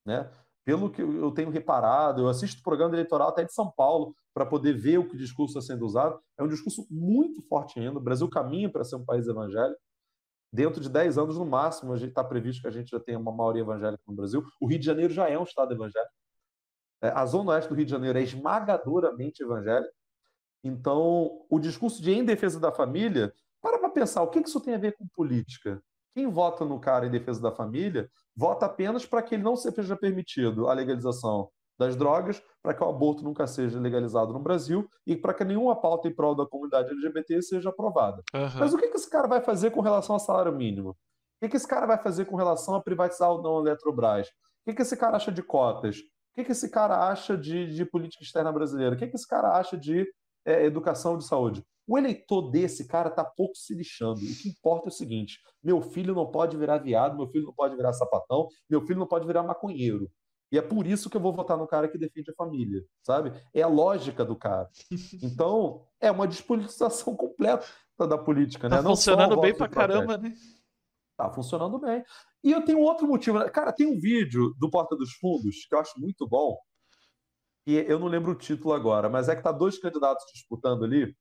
[0.05, 0.29] né?
[0.63, 4.45] Pelo que eu tenho reparado, eu assisto o programa eleitoral até de São Paulo para
[4.45, 6.19] poder ver o que discurso está sendo usado.
[6.37, 7.99] É um discurso muito forte ainda.
[7.99, 9.79] O Brasil caminha para ser um país evangélico.
[10.51, 13.61] Dentro de 10 anos, no máximo, está previsto que a gente já tenha uma maioria
[13.61, 14.43] evangélica no Brasil.
[14.59, 16.13] O Rio de Janeiro já é um estado evangélico.
[17.05, 19.93] É, A zona oeste do Rio de Janeiro é esmagadoramente evangélica.
[20.63, 24.73] Então, o discurso de em defesa da família, para para pensar, o que isso tem
[24.73, 25.81] a ver com política?
[26.13, 29.95] Quem vota no cara em defesa da família, vota apenas para que ele não seja
[29.95, 35.15] permitido a legalização das drogas, para que o aborto nunca seja legalizado no Brasil e
[35.15, 38.23] para que nenhuma pauta em prol da comunidade LGBT seja aprovada.
[38.33, 38.59] Aham.
[38.59, 40.95] Mas o que esse cara vai fazer com relação ao salário mínimo?
[41.41, 44.29] O que esse cara vai fazer com relação a privatizar ou não a Eletrobras?
[44.29, 44.31] O
[44.65, 45.97] que que esse cara acha de cotas?
[46.35, 48.93] O que que esse cara acha de, de política externa brasileira?
[48.93, 50.05] O que que esse cara acha de
[50.45, 51.63] é, educação de saúde?
[51.87, 54.19] O eleitor desse cara tá pouco se lixando.
[54.19, 57.53] O que importa é o seguinte: meu filho não pode virar viado, meu filho não
[57.53, 60.11] pode virar sapatão, meu filho não pode virar maconheiro.
[60.51, 63.31] E é por isso que eu vou votar no cara que defende a família, sabe?
[63.53, 64.69] É a lógica do cara.
[65.23, 67.65] Então, é uma despolitização completa
[67.99, 68.77] da política, né?
[68.77, 69.93] Tá Não funcionando bem pra protesto.
[69.93, 70.33] caramba, né?
[71.17, 72.03] Tá funcionando bem.
[72.43, 73.39] E eu tenho outro motivo.
[73.39, 73.49] né?
[73.49, 76.57] Cara, tem um vídeo do Porta dos Fundos que eu acho muito bom.
[77.65, 81.15] E eu não lembro o título agora, mas é que tá dois candidatos disputando ali,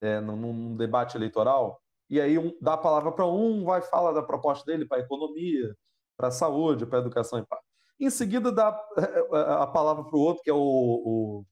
[0.00, 1.80] é, num, debate eleitoral.
[2.08, 5.74] E aí um, dá a palavra para um, vai falar da proposta dele para economia,
[6.16, 7.58] para saúde, para educação e pá.
[7.98, 11.44] Em seguida dá é, a palavra para o outro, que é o, o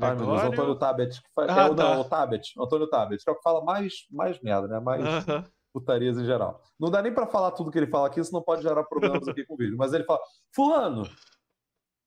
[0.00, 0.78] Ai, meu Deus, Antônio Gregório.
[0.78, 1.20] Tabet.
[1.38, 1.74] Ah, é, tá.
[1.74, 4.80] não, o Tabet, Antônio Tabet, que é o que fala mais, mais merda, né?
[4.80, 5.44] Mais Aham.
[5.74, 6.62] Putarias em geral.
[6.78, 9.44] Não dá nem pra falar tudo que ele fala aqui, senão pode gerar problemas aqui
[9.44, 9.76] com o vídeo.
[9.76, 10.20] Mas ele fala:
[10.54, 11.02] Fulano,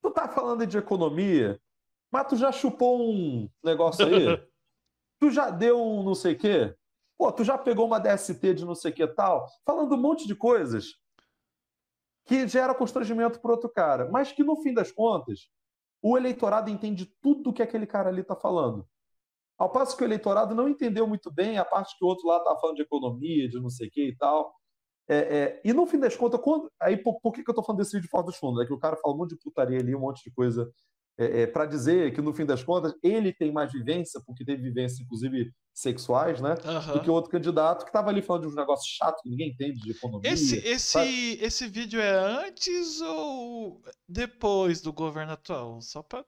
[0.02, 1.60] tu tá falando de economia,
[2.10, 4.42] mas tu já chupou um negócio aí?
[5.20, 6.74] Tu já deu um não sei o quê?
[7.18, 9.46] Pô, tu já pegou uma DST de não sei o que tal?
[9.66, 10.94] Falando um monte de coisas
[12.24, 15.50] que gera constrangimento pro outro cara, mas que no fim das contas,
[16.00, 18.86] o eleitorado entende tudo que aquele cara ali tá falando.
[19.58, 22.38] Ao passo que o eleitorado não entendeu muito bem a parte que o outro lá
[22.38, 24.54] estava falando de economia, de não sei o que e tal.
[25.08, 27.64] É, é, e no fim das contas, quando, aí por, por que, que eu estou
[27.64, 28.62] falando desse vídeo de Fora dos Fundos?
[28.62, 30.70] É que o cara fala um monte de putaria ali, um monte de coisa,
[31.18, 35.02] é, para dizer que no fim das contas ele tem mais vivência, porque teve vivência,
[35.02, 36.54] inclusive sexuais, né?
[36.54, 37.00] Do Aham.
[37.00, 39.80] que o outro candidato que estava ali falando de uns negócios chatos que ninguém entende
[39.80, 40.30] de economia.
[40.30, 41.08] Esse, sabe?
[41.08, 45.80] esse, esse vídeo é antes ou depois do governo atual?
[45.80, 46.24] Só pra.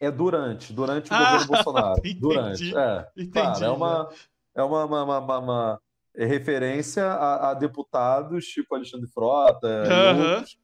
[0.00, 2.00] É durante, durante o Ah, governo Bolsonaro.
[2.04, 3.08] entendi, Durante, é.
[3.16, 4.08] entendi Claro, é uma,
[4.56, 5.80] é uma, uma, uma- uma-
[6.16, 9.66] referência a, a deputados tipo Alexandre Frota
[10.36, 10.56] outros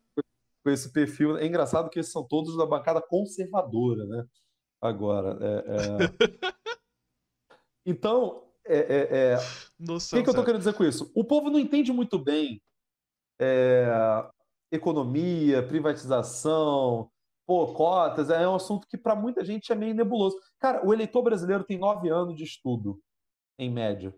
[0.63, 1.37] com esse perfil.
[1.39, 4.25] É engraçado que esses são todos da bancada conservadora, né?
[4.81, 6.51] Agora, é, é...
[7.87, 11.11] Então, é, é, é, o que, que eu estou querendo dizer com isso?
[11.15, 12.61] O povo não entende muito bem
[13.41, 13.87] é,
[14.71, 17.11] economia, privatização,
[17.51, 20.37] pô, cotas, é um assunto que para muita gente é meio nebuloso.
[20.61, 23.03] Cara, o eleitor brasileiro tem nove anos de estudo,
[23.59, 24.15] em média.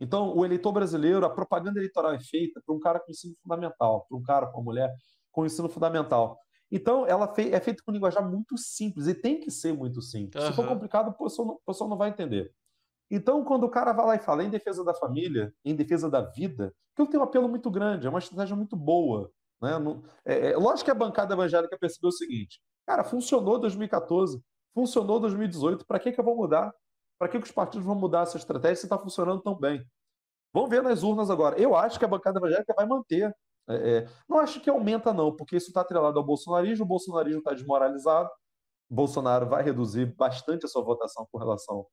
[0.00, 4.06] Então, o eleitor brasileiro, a propaganda eleitoral é feita para um cara com ensino fundamental,
[4.08, 4.90] para um cara, para uma mulher
[5.30, 6.38] com ensino fundamental.
[6.72, 10.42] Então, ela é feita com linguajar muito simples, e tem que ser muito simples.
[10.42, 12.50] Se for complicado, a pessoa não, a pessoa não vai entender.
[13.10, 16.22] Então, quando o cara vai lá e fala em defesa da família, em defesa da
[16.22, 19.30] vida, aquilo tem um apelo muito grande, é uma estratégia muito boa.
[19.60, 19.78] Né?
[19.78, 24.40] Não- é, é, lógico que a bancada evangélica percebeu o seguinte: cara, funcionou 2014,
[24.74, 26.72] funcionou 2018, para que, que eu vou mudar?
[27.18, 29.84] Para que, que os partidos vão mudar essa estratégia se está funcionando tão bem?
[30.52, 31.60] Vamos ver nas urnas agora.
[31.60, 33.34] Eu acho que a bancada evangélica vai manter.
[33.68, 37.40] É, é, não acho que aumenta, não, porque isso está atrelado ao bolsonarismo, o bolsonarismo
[37.40, 38.30] está desmoralizado,
[38.90, 41.86] Bolsonaro vai reduzir bastante a sua votação com relação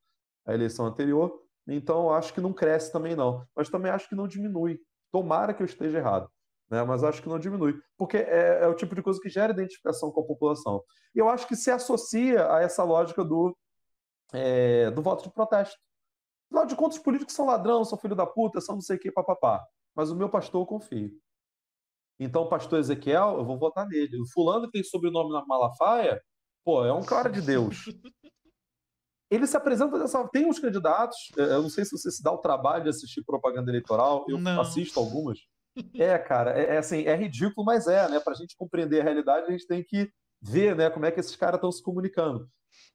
[0.45, 3.45] à eleição anterior, então acho que não cresce também, não.
[3.56, 4.80] Mas também acho que não diminui.
[5.12, 6.30] Tomara que eu esteja errado,
[6.69, 6.84] né?
[6.84, 10.12] mas acho que não diminui, porque é, é o tipo de coisa que gera identificação
[10.12, 10.84] com a população.
[11.13, 13.56] E eu acho que se associa a essa lógica do,
[14.34, 15.78] é, do voto de protesto.
[16.49, 18.99] Afinal de contas, os políticos são ladrão, são filho da puta, são não sei o
[18.99, 19.63] que, papapá.
[19.95, 21.12] Mas o meu pastor eu confio.
[22.19, 24.21] Então, o pastor Ezequiel, eu vou votar nele.
[24.21, 26.21] O fulano que tem sobrenome na Malafaia,
[26.63, 27.86] pô, é um cara de Deus.
[29.30, 30.25] Ele se apresenta dessa.
[30.30, 33.23] Tem uns candidatos, é, eu não sei se você se dá o trabalho de assistir
[33.25, 34.62] propaganda eleitoral, eu não.
[34.62, 35.39] assisto algumas.
[35.96, 38.20] É, cara, é, é, assim, é ridículo, mas é, né?
[38.20, 40.10] Para a gente compreender a realidade, a gente tem que
[40.42, 42.48] ver, né, como é que esses caras estão se comunicando.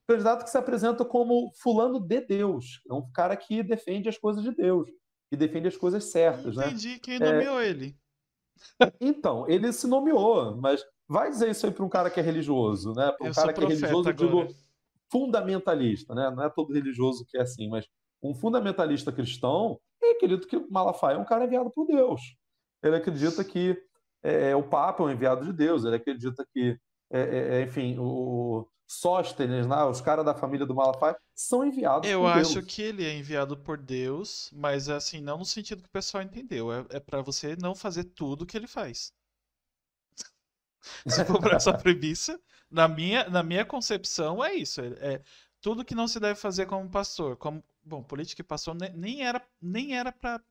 [0.07, 4.43] Candidato que se apresenta como fulano de Deus, é um cara que defende as coisas
[4.43, 4.89] de Deus,
[5.29, 6.67] que defende as coisas certas, né?
[6.67, 7.69] Entendi quem nomeou é...
[7.69, 7.97] ele.
[8.99, 12.93] Então, ele se nomeou, mas vai dizer isso aí para um cara que é religioso,
[12.93, 13.11] né?
[13.11, 14.47] Para um eu cara que é religioso, eu digo
[15.11, 16.29] fundamentalista, né?
[16.29, 17.85] Não é todo religioso que é assim, mas
[18.21, 22.21] um fundamentalista cristão, ele acredita que Malafaia é um cara enviado por Deus.
[22.83, 23.77] Ele acredita que
[24.23, 26.77] é, o Papa é um enviado de Deus, ele acredita que,
[27.09, 29.83] é, é, é enfim, o Sóstenes, né?
[29.85, 32.53] os caras da família do Malafaia, são enviados Eu por Deus.
[32.53, 35.91] Eu acho que ele é enviado por Deus, mas assim, não no sentido que o
[35.91, 36.71] pessoal entendeu.
[36.71, 39.13] É, é para você não fazer tudo que ele faz.
[41.07, 42.39] Se for para essa premissa,
[42.69, 44.81] na minha, na minha concepção é isso.
[44.81, 45.21] É, é,
[45.61, 47.37] tudo que não se deve fazer como pastor.
[47.37, 50.41] Como, bom, política e pastor nem era nem era para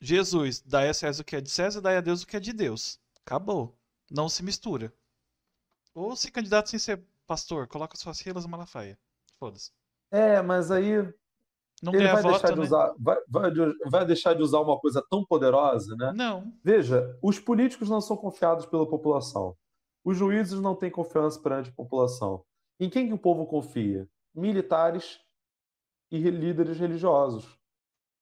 [0.00, 2.40] Jesus, dai a César o que é de César, dai a Deus o que é
[2.40, 3.00] de Deus.
[3.24, 3.76] Acabou.
[4.10, 4.92] Não se mistura.
[5.94, 8.98] Ou se candidato sem ser pastor, coloca suas rilas Malafaia.
[9.38, 9.72] Foda-se.
[10.10, 11.02] É, mas aí
[11.82, 12.64] não ele vai, voto, deixar de né?
[12.64, 13.50] usar, vai, vai,
[13.86, 16.12] vai, deixar de usar uma coisa tão poderosa, né?
[16.14, 16.52] Não.
[16.64, 19.56] Veja, os políticos não são confiados pela população.
[20.04, 22.44] Os juízes não têm confiança perante a população.
[22.80, 24.08] Em quem que o povo confia?
[24.34, 25.20] Militares
[26.10, 27.58] e líderes religiosos.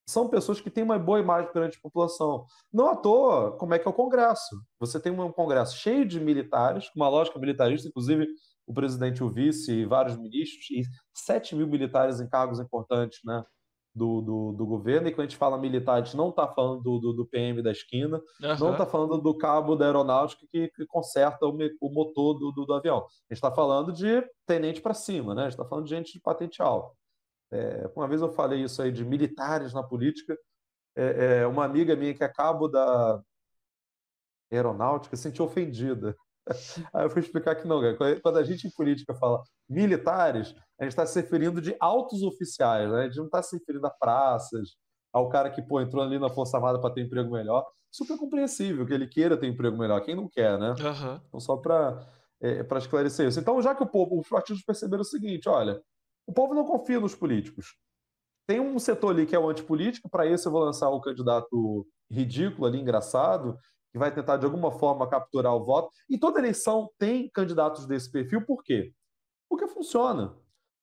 [0.08, 2.46] São pessoas que têm uma boa imagem perante a população.
[2.72, 4.56] Não à toa, como é que é o Congresso?
[4.78, 8.28] Você tem um Congresso cheio de militares, com uma lógica militarista, inclusive
[8.66, 10.82] o presidente, o vice e vários ministros, e
[11.14, 13.44] 7 mil militares em cargos importantes né,
[13.94, 15.08] do, do, do governo.
[15.08, 17.62] E quando a gente fala militar, a gente não está falando do, do, do, PM
[17.62, 18.56] da esquina, uhum.
[18.58, 22.66] não está falando do cabo da aeronáutica que, que conserta o, o motor do, do,
[22.66, 22.98] do, avião.
[22.98, 25.42] A gente está falando de tenente para cima, né?
[25.42, 26.94] a gente está falando de gente de patente alta.
[27.52, 30.36] É, uma vez eu falei isso aí de militares na política.
[30.96, 33.20] É, é, uma amiga minha que é cabo da
[34.50, 36.16] aeronáutica se sentiu ofendida
[36.94, 37.80] Aí eu fui explicar que não,
[38.22, 42.90] quando a gente em política fala militares, a gente está se referindo de altos oficiais,
[42.90, 43.00] né?
[43.00, 44.76] a gente não está se referindo a praças,
[45.12, 47.64] ao cara que pô, entrou ali na Força Armada para ter emprego melhor.
[47.90, 50.70] Super compreensível que ele queira ter emprego melhor, quem não quer, né?
[50.70, 51.20] Uhum.
[51.26, 52.06] Então, só para
[52.40, 53.40] é, esclarecer isso.
[53.40, 55.80] Então, já que o povo, os partidos perceberam o seguinte: olha,
[56.26, 57.76] o povo não confia nos políticos.
[58.46, 61.86] Tem um setor ali que é o antipolítico, para isso eu vou lançar o candidato
[62.10, 63.58] ridículo ali, engraçado,
[63.92, 65.90] que vai tentar de alguma forma capturar o voto.
[66.08, 68.92] E toda eleição tem candidatos desse perfil, por quê?
[69.48, 70.36] Porque funciona.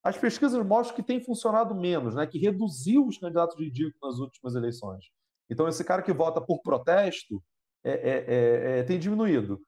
[0.04, 2.28] As pesquisas mostram que tem funcionado menos, né?
[2.28, 5.06] que reduziu os candidatos ridículos nas últimas eleições.
[5.50, 7.42] Então, esse cara que vota por protesto
[7.84, 9.62] é, é, é, é tem diminuído.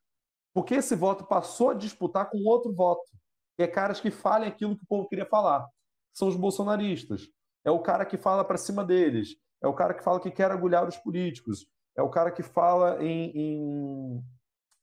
[0.54, 3.10] Porque esse voto passou a disputar com outro voto.
[3.58, 5.68] É caras que falem aquilo que o povo queria falar.
[6.14, 7.28] São os bolsonaristas.
[7.64, 9.36] É o cara que fala para cima deles.
[9.62, 11.66] É o cara que fala que quer agulhar os políticos
[11.96, 14.24] é o cara que fala em, em,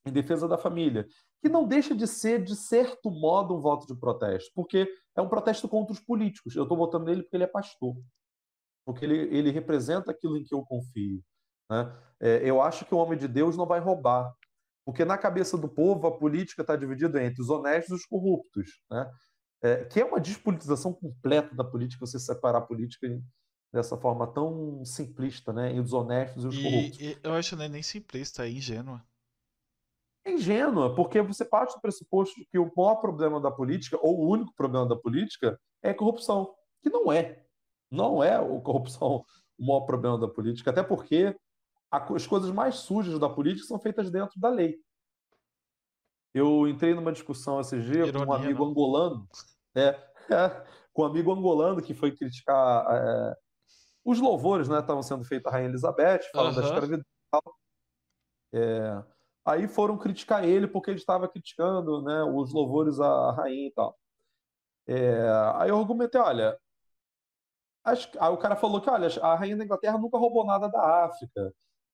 [0.06, 1.06] em, defesa da família,
[1.40, 5.28] que não deixa de ser, de certo modo, um voto de protesto, porque é um
[5.28, 6.56] protesto contra os políticos.
[6.56, 7.94] Eu estou votando nele porque ele é pastor,
[8.84, 11.22] porque ele, ele representa aquilo em que eu confio.
[11.70, 11.92] Né?
[12.20, 14.34] É, eu acho que o homem de Deus não vai roubar,
[14.84, 18.80] porque na cabeça do povo a política está dividida entre os honestos e os corruptos,
[18.90, 19.10] né?
[19.64, 23.06] É, que é uma despolitização completa da política, você separar a política
[23.72, 25.74] dessa forma tão simplista, né?
[25.74, 27.00] E os honestos e os e, corruptos.
[27.00, 29.04] E eu acho que é nem simplista, é ingênua.
[30.24, 34.20] É ingênua, porque você parte do pressuposto de que o maior problema da política, ou
[34.20, 36.52] o único problema da política, é a corrupção.
[36.82, 37.44] Que não é.
[37.90, 39.24] Não é a corrupção
[39.58, 41.36] o maior problema da política, até porque
[41.92, 44.78] as coisas mais sujas da política são feitas dentro da lei.
[46.34, 49.28] Eu entrei numa discussão esses dias Ironia, com um amigo angolano,
[49.74, 49.88] é,
[50.30, 53.36] é, com um amigo angolano que foi criticar é,
[54.02, 56.62] os louvores né, estavam sendo feitos à Rainha Elizabeth, falando uhum.
[56.62, 57.04] da escravidão.
[58.54, 59.04] É,
[59.44, 63.98] aí foram criticar ele porque ele estava criticando né, os louvores à rainha e tal.
[64.86, 66.58] É, aí eu argumentei, olha,
[67.84, 71.52] aí o cara falou que, olha, a rainha da Inglaterra nunca roubou nada da África,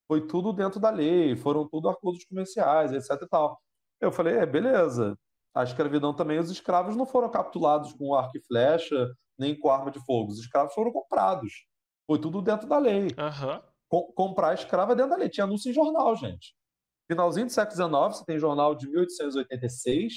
[0.09, 3.61] foi tudo dentro da lei, foram tudo acordos comerciais, etc e tal.
[4.01, 5.17] Eu falei, é, beleza.
[5.55, 9.91] A escravidão também, os escravos não foram capturados com arco e flecha, nem com arma
[9.91, 10.33] de fogo.
[10.33, 11.53] Os escravos foram comprados.
[12.07, 13.09] Foi tudo dentro da lei.
[13.09, 13.63] Uhum.
[13.89, 15.29] Com, comprar escrava dentro da lei.
[15.29, 16.55] Tinha anúncio em jornal, gente.
[17.11, 20.13] Finalzinho do século XIX, você tem jornal de 1886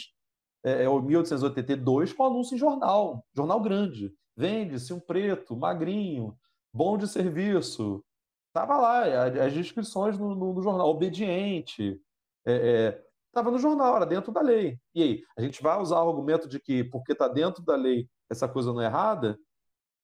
[0.64, 3.26] é, ou 1882 com anúncio em jornal.
[3.36, 4.14] Jornal grande.
[4.38, 6.38] Vende-se um preto, magrinho,
[6.74, 8.04] bom de serviço,
[8.54, 9.04] Tava lá,
[9.46, 12.00] as descrições no, no, no jornal, obediente.
[12.46, 14.78] É, é, tava no jornal, era dentro da lei.
[14.94, 18.08] E aí, a gente vai usar o argumento de que porque está dentro da lei
[18.30, 19.38] essa coisa não é errada?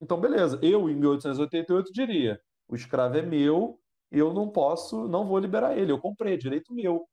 [0.01, 0.59] Então, beleza.
[0.61, 3.79] Eu, em 1888, diria: o escravo é meu,
[4.11, 5.91] eu não posso, não vou liberar ele.
[5.91, 7.07] Eu comprei, é direito meu.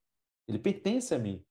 [0.48, 1.42] Ele pertence a mim.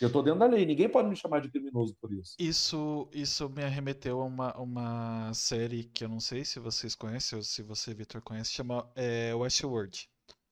[0.00, 2.34] Eu estou dentro da lei, ninguém pode me chamar de criminoso por isso.
[2.38, 7.36] Isso, isso me arremeteu a uma, uma série que eu não sei se vocês conhecem
[7.36, 10.08] ou se você, Victor, conhece, chama é, Westworld.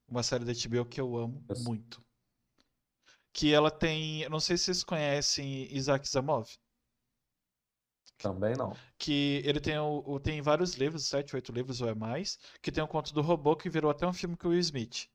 [0.08, 1.62] Uma série da HBO que eu amo yes.
[1.62, 2.02] muito.
[3.32, 4.22] Que ela tem.
[4.22, 6.48] Eu não sei se vocês conhecem Isaac Zamov.
[8.18, 8.74] Também não.
[8.96, 12.82] Que ele tem, o, tem vários livros, sete, oito livros ou é mais, que tem
[12.82, 15.08] o um conto do robô que virou até um filme com o Will Smith.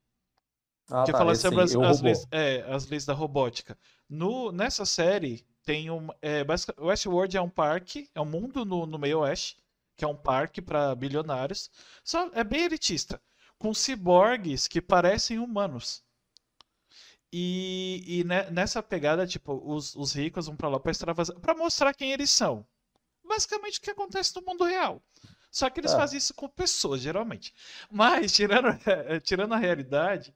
[0.92, 3.78] Ah, que tá, fala sobre as, as, leis, é, as leis da robótica.
[4.10, 6.08] No, nessa série, tem um.
[6.22, 6.44] É,
[6.80, 9.58] Westworld é um parque, é um mundo no, no meio oeste,
[9.96, 11.70] que é um parque para bilionários.
[12.04, 13.22] Só é bem elitista.
[13.58, 16.04] Com ciborgues que parecem humanos.
[17.32, 21.94] E, e nessa pegada, tipo, os, os ricos vão para lá para extravasar, para mostrar
[21.94, 22.66] quem eles são.
[23.24, 25.04] Basicamente o que acontece no mundo real.
[25.52, 25.96] Só que eles é.
[25.96, 27.54] fazem isso com pessoas, geralmente.
[27.92, 28.70] Mas, tirando,
[29.24, 30.34] tirando a realidade,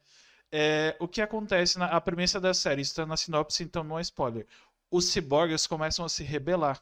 [0.55, 4.03] é, o que acontece na a premissa da série, está na sinopse, então não é
[4.03, 4.45] spoiler.
[4.91, 6.79] Os ciborgues começam a se rebelar.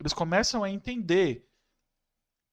[0.00, 1.46] Eles começam a entender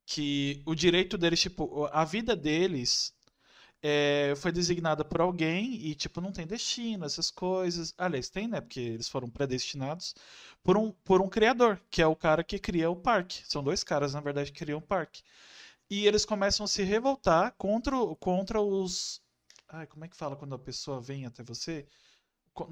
[0.06, 3.16] que o direito deles, tipo, a vida deles
[3.82, 7.94] é, foi designada por alguém e, tipo, não tem destino, essas coisas.
[7.98, 8.60] Aliás, tem, né?
[8.60, 10.14] Porque eles foram predestinados
[10.62, 13.44] por um, por um criador, que é o cara que cria o parque.
[13.48, 15.24] São dois caras, na verdade, que criam o parque.
[15.90, 19.22] E eles começam a se revoltar contra, contra os,
[19.70, 21.86] Ai, como é que fala quando a pessoa vem até você?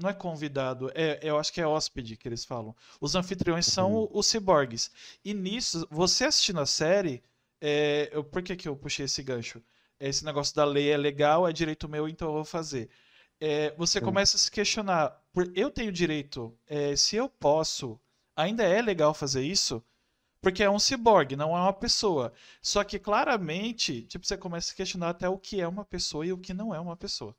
[0.00, 2.74] Não é convidado, é, eu acho que é hóspede que eles falam.
[3.00, 4.08] Os anfitriões são uhum.
[4.12, 4.90] os ciborgues.
[5.24, 7.22] E nisso, você assistindo a série,
[7.60, 9.62] é, eu, por que, que eu puxei esse gancho?
[10.00, 12.90] Esse negócio da lei é legal, é direito meu, então eu vou fazer.
[13.40, 14.06] É, você uhum.
[14.06, 15.22] começa a se questionar,
[15.54, 18.00] eu tenho direito, é, se eu posso,
[18.34, 19.84] ainda é legal fazer isso?
[20.40, 22.32] Porque é um ciborgue, não é uma pessoa.
[22.62, 26.32] Só que claramente, tipo, você começa a questionar até o que é uma pessoa e
[26.32, 27.34] o que não é uma pessoa.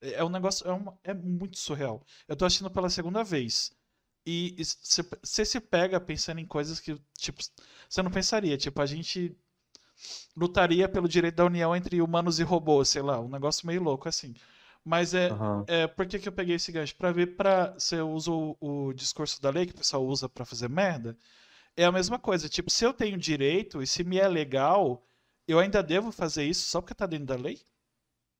[0.00, 2.04] É, é um negócio, é, uma, é muito surreal.
[2.26, 3.72] Eu tô assistindo pela segunda vez.
[4.26, 7.42] E você se pega pensando em coisas que, tipo,
[7.88, 8.58] você não pensaria.
[8.58, 9.34] Tipo, a gente
[10.36, 14.08] lutaria pelo direito da união entre humanos e robôs, sei lá, um negócio meio louco
[14.08, 14.34] assim.
[14.84, 15.64] Mas é, uhum.
[15.66, 16.94] é por que, que eu peguei esse gancho?
[16.96, 20.44] Pra ver, pra, você usa o, o discurso da lei que o pessoal usa para
[20.44, 21.16] fazer merda
[21.78, 22.48] é a mesma coisa.
[22.48, 25.04] Tipo, se eu tenho direito e se me é legal,
[25.46, 27.60] eu ainda devo fazer isso só porque tá dentro da lei?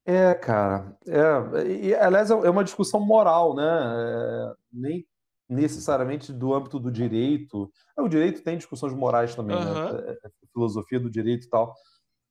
[0.05, 0.99] É, cara.
[1.07, 3.63] É, e, aliás, é uma discussão moral, né?
[3.65, 5.07] É, nem
[5.49, 7.71] necessariamente do âmbito do direito.
[7.97, 9.93] É, o direito tem discussões morais também, uhum.
[9.93, 10.17] né?
[10.25, 11.73] É, filosofia do direito e tal.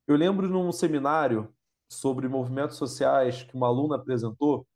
[0.05, 1.53] Eu lembro num seminário
[1.89, 4.67] sobre movimentos sociais que uma aluna apresentou,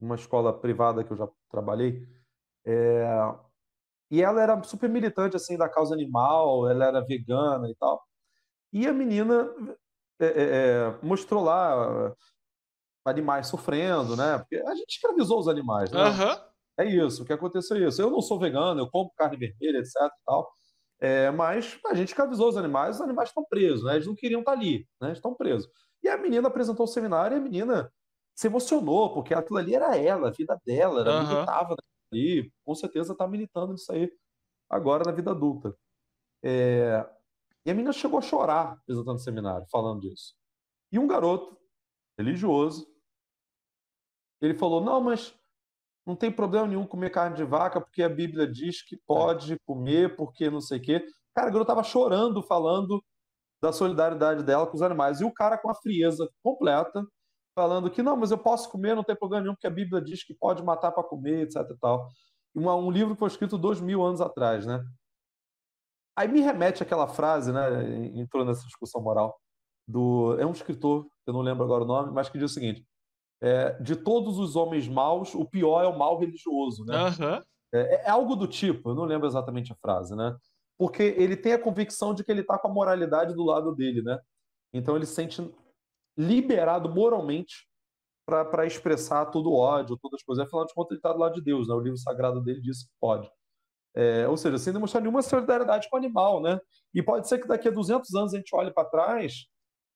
[0.00, 2.04] numa escola privada que eu já trabalhei,
[2.64, 3.06] é,
[4.10, 8.02] e ela era super militante assim da causa animal, ela era vegana e tal.
[8.72, 9.50] E a menina
[10.20, 12.14] é, é, é mostrou lá
[13.04, 14.38] animais sofrendo, né?
[14.38, 16.04] Porque a gente escravizou os animais, né?
[16.04, 16.48] Uhum.
[16.78, 18.00] É isso, o que aconteceu é isso.
[18.00, 19.94] Eu não sou vegano, eu como carne vermelha, etc.
[19.96, 20.50] E tal.
[21.00, 23.94] É, mas a gente escravizou os animais, os animais estão presos, né?
[23.94, 25.12] Eles não queriam estar ali, né?
[25.12, 25.68] Estão presos.
[26.02, 27.92] E a menina apresentou o seminário e a menina
[28.34, 31.28] se emocionou, porque aquilo ali era ela, a vida dela, ela uhum.
[31.28, 31.74] militava
[32.12, 34.10] e com certeza está militando nisso aí
[34.68, 35.74] agora na vida adulta.
[36.42, 37.08] É...
[37.64, 40.34] E a menina chegou a chorar apresentando o seminário, falando disso.
[40.92, 41.58] E um garoto
[42.18, 42.86] religioso,
[44.40, 45.34] ele falou: Não, mas
[46.06, 50.16] não tem problema nenhum comer carne de vaca, porque a Bíblia diz que pode comer,
[50.16, 51.04] porque não sei o quê.
[51.34, 53.04] Cara, o garoto estava chorando, falando
[53.62, 55.20] da solidariedade dela com os animais.
[55.20, 57.04] E o cara, com a frieza completa,
[57.58, 60.22] falando que não, mas eu posso comer, não tem problema nenhum, porque a Bíblia diz
[60.22, 61.68] que pode matar para comer, etc.
[61.68, 62.08] E tal.
[62.54, 64.80] Um, um livro que foi escrito dois mil anos atrás, né?
[66.16, 67.60] Aí me remete aquela frase, né?
[68.14, 69.36] Entrou nessa discussão moral
[69.88, 72.86] do é um escritor, eu não lembro agora o nome, mas que diz o seguinte:
[73.40, 77.06] é, de todos os homens maus, o pior é o mal religioso, né?
[77.06, 77.42] Uhum.
[77.74, 80.36] É, é, algo do tipo, eu não lembro exatamente a frase, né?
[80.78, 84.00] Porque ele tem a convicção de que ele está com a moralidade do lado dele,
[84.00, 84.16] né?
[84.72, 85.42] Então ele sente
[86.18, 87.68] liberado moralmente
[88.26, 90.44] para expressar todo o ódio, todas as coisas.
[90.44, 91.74] Afinal de contas, ele está do lado de Deus, né?
[91.74, 93.30] O livro sagrado dele diz que pode.
[93.94, 96.60] É, ou seja, sem demonstrar nenhuma solidariedade com o animal, né?
[96.92, 99.46] E pode ser que daqui a 200 anos a gente olhe para trás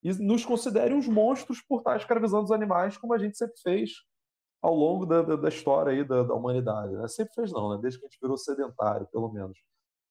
[0.03, 3.91] e nos considere uns monstros por estar escravizando os animais, como a gente sempre fez
[4.63, 6.95] ao longo da, da, da história aí da, da humanidade.
[6.95, 7.07] Né?
[7.09, 7.79] Sempre fez não, né?
[7.83, 9.59] Desde que a gente virou sedentário, pelo menos.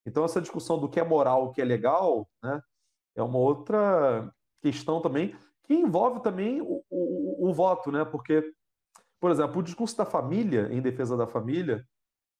[0.06, 2.62] Então essa discussão do que é moral, o que é legal, né?
[3.16, 4.32] É uma outra
[4.62, 8.04] questão também que envolve também o, o, o voto, né?
[8.06, 8.44] Porque,
[9.20, 11.86] por exemplo, o discurso da família, em defesa da família,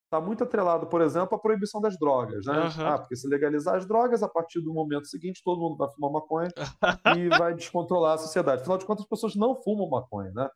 [0.04, 2.58] está muito atrelado, por exemplo, à proibição das drogas, né?
[2.58, 2.86] Uhum.
[2.86, 6.12] Ah, porque se legalizar as drogas, a partir do momento seguinte, todo mundo vai fumar
[6.12, 6.50] maconha
[7.16, 8.60] e vai descontrolar a sociedade.
[8.60, 10.50] Afinal de contas, as pessoas não fumam maconha, né?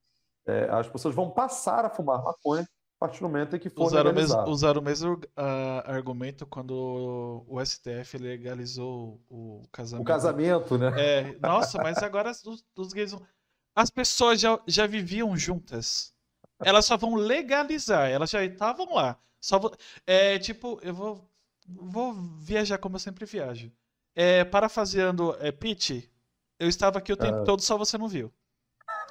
[0.46, 2.66] É, as pessoas vão passar a fumar maconha
[2.98, 4.40] a partir do momento em que for usaram legalizado.
[4.40, 10.02] O mesmo, usaram o mesmo uh, argumento quando o STF legalizou o casamento.
[10.02, 10.92] O casamento, né?
[10.96, 13.14] É, nossa, mas agora os, os gays...
[13.74, 16.14] As pessoas já, já viviam juntas.
[16.64, 19.18] Elas só vão legalizar, elas já estavam lá.
[19.38, 19.76] Só vou,
[20.06, 21.30] é tipo, eu vou,
[21.68, 23.70] vou viajar como eu sempre viajo.
[24.14, 26.10] É, parafraseando é, Pete,
[26.58, 28.32] eu estava aqui o tempo todo, só você não viu.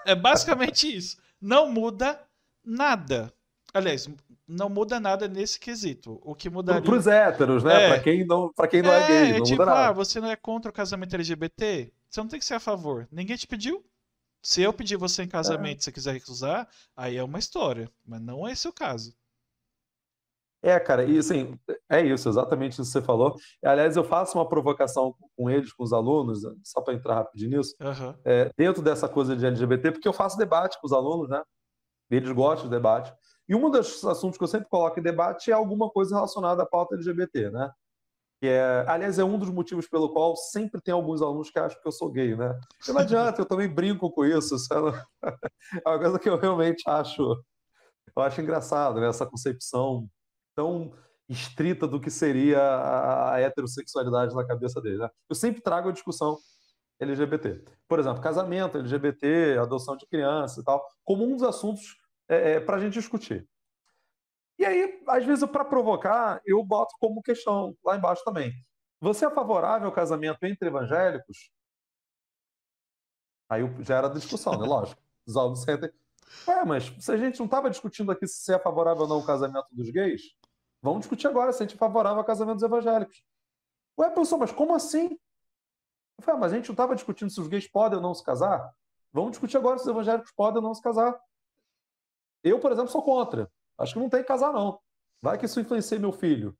[0.07, 1.17] É basicamente isso.
[1.39, 2.19] Não muda
[2.63, 3.31] nada.
[3.75, 4.09] Aliás,
[4.47, 6.17] não muda nada nesse quesito.
[6.23, 6.81] O que mudaria...
[6.81, 7.83] Para os héteros, né?
[7.83, 7.89] É.
[7.89, 9.87] Para quem não, pra quem não é, é gay, não tipo, muda nada.
[9.89, 11.91] Ah, você não é contra o casamento LGBT?
[12.09, 13.05] Você não tem que ser a favor.
[13.11, 13.85] Ninguém te pediu.
[14.41, 15.83] Se eu pedir você em casamento e é.
[15.83, 17.91] você quiser recusar, aí é uma história.
[18.05, 19.13] Mas não é esse o caso.
[20.63, 21.59] É, cara, e assim,
[21.89, 23.35] é isso, exatamente isso que você falou.
[23.63, 27.75] Aliás, eu faço uma provocação com eles, com os alunos, só para entrar rapidinho nisso,
[27.79, 28.15] uhum.
[28.23, 31.43] é, dentro dessa coisa de LGBT, porque eu faço debate com os alunos, né?
[32.09, 33.13] Eles gostam de debate.
[33.47, 36.65] E um dos assuntos que eu sempre coloco em debate é alguma coisa relacionada à
[36.65, 37.71] pauta LGBT, né?
[38.41, 41.79] Que é, aliás, é um dos motivos pelo qual sempre tem alguns alunos que acham
[41.79, 42.59] que eu sou gay, né?
[42.87, 44.55] E não adianta, eu também brinco com isso.
[45.85, 47.23] É uma coisa que eu realmente acho,
[48.15, 49.07] eu acho engraçado, né?
[49.07, 50.07] Essa concepção
[50.55, 50.93] tão
[51.27, 54.97] estrita do que seria a, heterossexualidade na cabeça dele.
[54.97, 55.09] Né?
[55.29, 56.37] Eu sempre trago a discussão
[56.99, 57.63] LGBT.
[57.87, 61.97] Por exemplo, casamento LGBT, adoção de criança e tal, como um dos assuntos
[62.27, 63.47] é, é, para a gente discutir.
[64.57, 68.53] E aí, às vezes, para provocar, eu boto como questão lá embaixo também.
[69.01, 71.51] Você é favorável ao casamento entre evangélicos?
[73.49, 74.65] Aí já era discussão, né?
[74.65, 75.01] Lógico.
[75.25, 75.91] Os alunos sentem.
[76.47, 79.25] Ué, mas se a gente não estava discutindo aqui se é favorável ou não o
[79.25, 80.21] casamento dos gays,
[80.81, 83.23] vamos discutir agora se a gente é favorável ao casamento dos evangélicos.
[83.99, 85.17] Ué, professor, mas como assim?
[86.17, 88.13] Eu falei, ah, mas a gente não estava discutindo se os gays podem ou não
[88.13, 88.73] se casar?
[89.11, 91.17] Vamos discutir agora se os evangélicos podem ou não se casar.
[92.45, 93.49] Eu, por exemplo, sou contra.
[93.77, 94.79] Acho que não tem que casar, não.
[95.21, 96.55] Vai que isso influencia meu filho.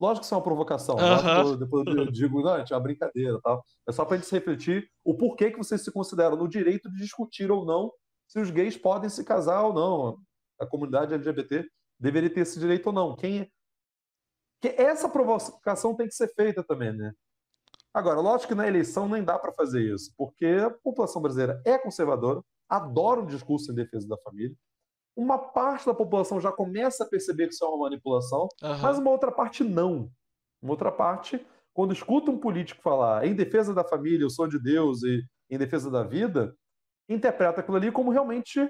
[0.00, 0.96] Lógico que isso é uma provocação.
[0.96, 1.56] Uhum.
[1.56, 3.40] Depois eu digo, não, é uma brincadeira.
[3.40, 3.64] Tal.
[3.88, 6.98] É só para a gente refletir o porquê que vocês se consideram no direito de
[6.98, 7.92] discutir ou não
[8.28, 10.18] se os gays podem se casar ou não.
[10.60, 11.66] A comunidade LGBT
[11.98, 13.14] deveria ter esse direito ou não.
[13.14, 13.48] Quem é?
[14.62, 17.12] que essa provocação tem que ser feita também, né?
[17.92, 21.76] Agora, lógico que na eleição nem dá para fazer isso, porque a população brasileira é
[21.76, 24.56] conservadora, adora um discurso em defesa da família,
[25.16, 28.78] uma parte da população já começa a perceber que isso é uma manipulação, uhum.
[28.80, 30.10] mas uma outra parte não.
[30.60, 31.44] Uma outra parte,
[31.74, 35.58] quando escuta um político falar em defesa da família, eu sou de Deus e em
[35.58, 36.56] defesa da vida,
[37.08, 38.66] interpreta aquilo ali como realmente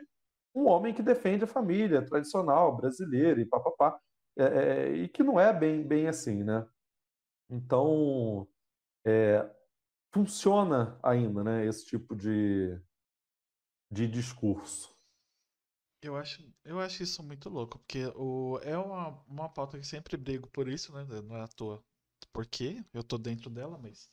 [0.54, 3.98] um homem que defende a família tradicional brasileira e papapá.
[4.36, 6.66] É, é, e que não é bem, bem assim, né?
[7.50, 8.48] Então,
[9.04, 9.48] é,
[10.12, 12.80] funciona ainda, né, esse tipo de,
[13.90, 14.91] de discurso.
[16.02, 20.16] Eu acho, eu acho isso muito louco, porque o, é uma, uma pauta que sempre
[20.16, 21.06] brigo por isso, né?
[21.22, 21.80] Não é à toa.
[22.32, 24.10] Porque eu tô dentro dela, mas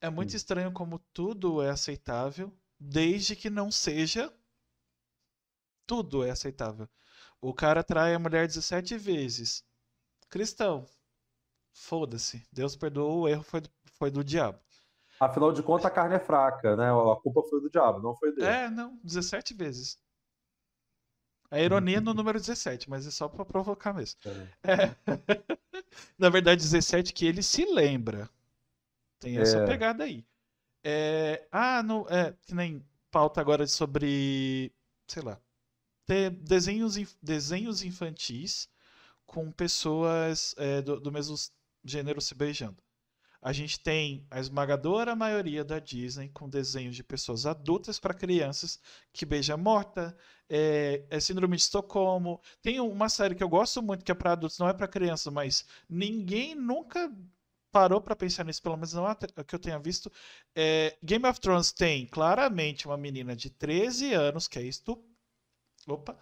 [0.00, 0.36] é muito hum.
[0.36, 4.32] estranho como tudo é aceitável, desde que não seja.
[5.86, 6.88] Tudo é aceitável.
[7.40, 9.64] O cara trai a mulher 17 vezes.
[10.28, 10.84] Cristão.
[11.72, 12.44] Foda-se.
[12.52, 13.62] Deus perdoou, o erro foi,
[13.94, 14.58] foi do diabo.
[15.20, 16.90] Afinal de contas, a carne é fraca, né?
[16.90, 18.46] A culpa foi do diabo, não foi dele.
[18.46, 19.98] É, não, 17 vezes.
[21.50, 24.20] A ironia no número 17, mas é só para provocar mesmo.
[24.62, 24.72] É.
[24.72, 24.96] É.
[26.16, 28.30] Na verdade, 17 que ele se lembra.
[29.18, 29.66] Tem essa é.
[29.66, 30.24] pegada aí.
[30.84, 31.46] É...
[31.50, 32.06] Ah, no...
[32.08, 34.72] é, que nem pauta agora sobre,
[35.08, 35.40] sei lá,
[36.06, 38.68] ter desenhos, desenhos infantis
[39.26, 41.36] com pessoas do, do mesmo
[41.84, 42.82] gênero se beijando.
[43.42, 48.78] A gente tem a esmagadora maioria da Disney com desenhos de pessoas adultas para crianças
[49.12, 50.16] que beija morta,
[50.48, 52.40] é, é, Síndrome de Estocolmo.
[52.60, 55.32] Tem uma série que eu gosto muito que é para adultos, não é para crianças,
[55.32, 57.10] mas ninguém nunca
[57.72, 59.06] parou para pensar nisso, pelo menos não
[59.46, 60.12] que eu tenha visto.
[60.54, 65.02] É, Game of Thrones tem claramente uma menina de 13 anos que é estup...
[65.86, 66.18] Opa,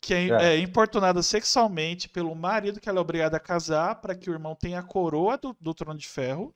[0.00, 0.44] que é, é.
[0.54, 4.54] é, importunada sexualmente pelo marido que ela é obrigada a casar para que o irmão
[4.54, 6.54] tenha a coroa do, do trono de ferro.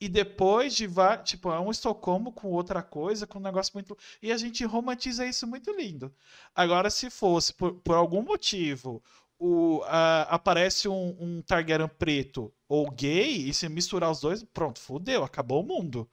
[0.00, 0.88] E depois de
[1.24, 3.96] tipo, é um Estocolmo com outra coisa, com um negócio muito.
[4.20, 6.12] E a gente romantiza isso muito lindo.
[6.52, 9.00] Agora, se fosse, por, por algum motivo,
[9.38, 14.80] o, a, aparece um, um Targaryen preto ou gay, e se misturar os dois, pronto,
[14.80, 16.08] fudeu, acabou o mundo.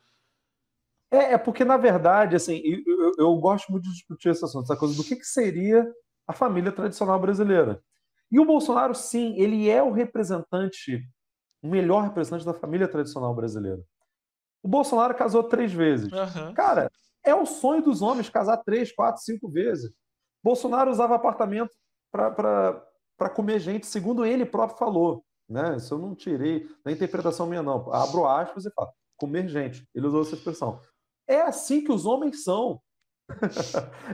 [1.10, 4.66] É, é porque, na verdade, assim, eu, eu, eu, gosto muito de discutir esse assunto,
[4.66, 5.92] essa coisa do que, que seria
[6.30, 7.82] a família tradicional brasileira.
[8.32, 11.02] E o Bolsonaro, sim, ele é o representante,
[11.60, 13.82] o melhor representante da família tradicional brasileira.
[14.62, 16.12] O Bolsonaro casou três vezes.
[16.12, 16.54] Uhum.
[16.54, 16.92] Cara,
[17.26, 19.92] é o sonho dos homens casar três, quatro, cinco vezes.
[20.44, 21.72] Bolsonaro usava apartamento
[22.12, 25.26] para comer gente, segundo ele próprio falou.
[25.50, 25.78] Né?
[25.78, 27.92] Isso eu não tirei da interpretação minha, não.
[27.92, 29.84] Abro aspas e falo, comer gente.
[29.96, 30.80] Ele usou essa expressão.
[31.28, 32.80] É assim que os homens são.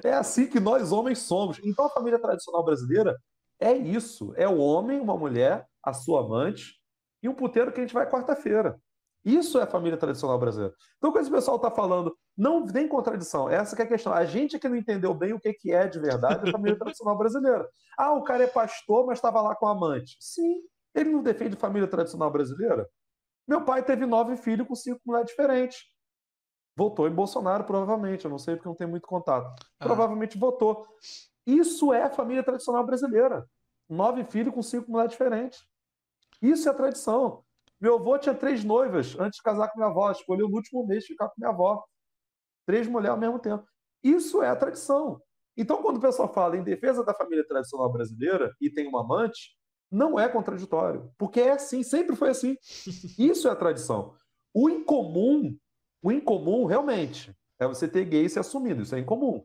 [0.03, 1.59] É assim que nós homens somos.
[1.63, 3.15] Então a família tradicional brasileira
[3.59, 4.33] é isso.
[4.35, 6.79] É o homem, uma mulher, a sua amante
[7.21, 8.79] e um puteiro que a gente vai quarta-feira.
[9.23, 10.75] Isso é a família tradicional brasileira.
[10.97, 13.49] Então, quando esse pessoal está falando, não tem contradição.
[13.49, 14.13] Essa é a questão.
[14.13, 17.67] A gente que não entendeu bem o que é de verdade a família tradicional brasileira.
[17.97, 20.15] Ah, o cara é pastor, mas estava lá com a amante.
[20.19, 20.61] Sim,
[20.93, 22.87] ele não defende família tradicional brasileira?
[23.47, 25.79] Meu pai teve nove filhos com cinco mulheres diferentes.
[26.75, 28.25] Votou em Bolsonaro, provavelmente.
[28.25, 29.63] Eu não sei porque não tem muito contato.
[29.79, 29.85] Ah.
[29.85, 30.85] Provavelmente votou.
[31.45, 33.47] Isso é a família tradicional brasileira.
[33.87, 35.65] Nove filhos com cinco mulheres diferentes.
[36.41, 37.43] Isso é a tradição.
[37.79, 40.11] Meu avô tinha três noivas antes de casar com minha avó.
[40.11, 41.83] Escolheu no último mês ficar com minha avó.
[42.65, 43.65] Três mulheres ao mesmo tempo.
[44.03, 45.21] Isso é a tradição.
[45.57, 49.55] Então, quando o pessoal fala em defesa da família tradicional brasileira e tem uma amante,
[49.89, 51.11] não é contraditório.
[51.17, 52.57] Porque é assim, sempre foi assim.
[53.17, 54.15] Isso é a tradição.
[54.53, 55.57] O incomum,
[56.05, 58.83] o incomum realmente é você ter gay se assumindo.
[58.83, 59.43] Isso é incomum.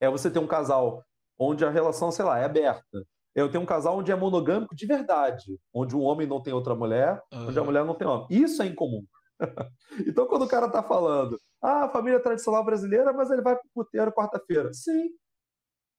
[0.00, 1.04] É você ter um casal
[1.38, 3.04] onde a relação, sei lá, é aberta.
[3.34, 6.74] Eu tenho um casal onde é monogâmico de verdade, onde um homem não tem outra
[6.74, 7.48] mulher, uhum.
[7.48, 8.26] onde a mulher não tem homem.
[8.30, 9.04] Isso é incomum.
[10.08, 13.66] então, quando o cara está falando, ah, a família tradicional brasileira, mas ele vai para
[13.66, 14.72] o puteiro quarta-feira.
[14.72, 15.10] Sim,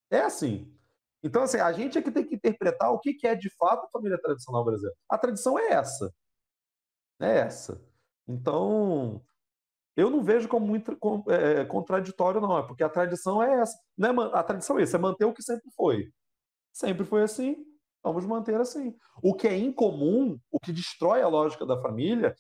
[0.10, 0.76] é assim.
[1.22, 3.90] Então, assim, a gente é que tem que interpretar o que é de fato a
[3.90, 4.98] família tradicional brasileira.
[5.08, 6.12] A tradição é essa.
[7.22, 7.80] É essa.
[8.28, 9.22] Então,
[9.96, 12.58] eu não vejo como muito é, contraditório, não.
[12.58, 13.78] É porque a tradição é essa.
[13.98, 16.10] Não é, a tradição é essa, é manter o que sempre foi.
[16.72, 17.58] Sempre foi assim,
[18.04, 18.96] vamos manter assim.
[19.22, 22.34] O que é incomum, o que destrói a lógica da família,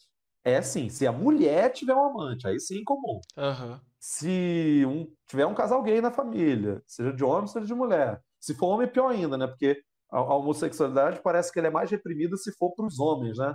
[0.44, 3.20] é assim: se a mulher tiver um amante, aí sim é incomum.
[3.38, 3.80] Uhum.
[4.00, 8.22] Se um, tiver um casal gay na família, seja de homem, seja de mulher.
[8.40, 9.48] Se for homem, pior ainda, né?
[9.48, 13.38] Porque a, a homossexualidade parece que ela é mais reprimida se for para os homens,
[13.38, 13.54] né?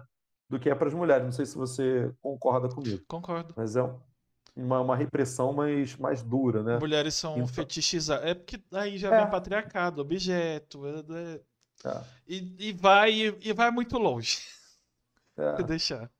[0.49, 1.25] Do que é para as mulheres.
[1.25, 3.03] Não sei se você concorda comigo.
[3.09, 3.55] Concordo.
[3.57, 3.83] Mas é
[4.55, 6.79] uma, uma repressão mais, mais dura, né?
[6.79, 7.47] Mulheres são então...
[7.49, 8.27] fetichizadas.
[8.27, 9.21] É porque aí já é.
[9.21, 10.87] vem patriarcado, objeto.
[10.87, 11.41] É, é...
[11.85, 12.05] É.
[12.27, 14.39] E, e, vai, e vai muito longe.
[15.37, 15.63] É.
[15.65, 16.11] deixar.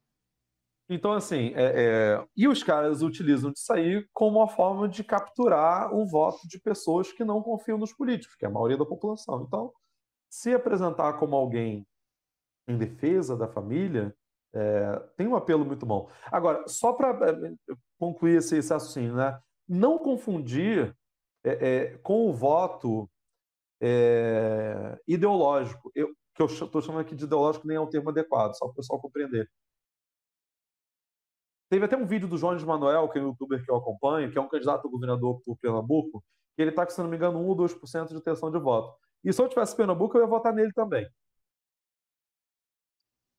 [0.89, 5.95] Então, assim, é, é, e os caras utilizam disso aí como uma forma de capturar
[5.95, 9.45] o voto de pessoas que não confiam nos políticos, que é a maioria da população.
[9.47, 9.73] Então,
[10.29, 11.87] se apresentar como alguém
[12.67, 14.15] em defesa da família,
[14.55, 16.09] é, tem um apelo muito bom.
[16.27, 17.55] Agora, só para é,
[17.99, 19.39] concluir esse, esse né?
[19.69, 20.97] não confundir
[21.45, 23.09] é, é, com o voto
[25.07, 25.93] ideológico.
[25.95, 28.73] Eu, que eu estou chamando aqui de ideológico nem é um termo adequado, só para
[28.73, 29.49] o pessoal compreender.
[31.71, 34.39] Teve até um vídeo do Jones Manuel, que é um youtuber que eu acompanho, que
[34.39, 37.47] é um candidato a governador por Pernambuco, que ele está se não me engano, 1
[37.47, 38.97] ou 2% de intenção de voto.
[39.25, 41.07] E se eu tivesse Pernambuco, eu ia votar nele também.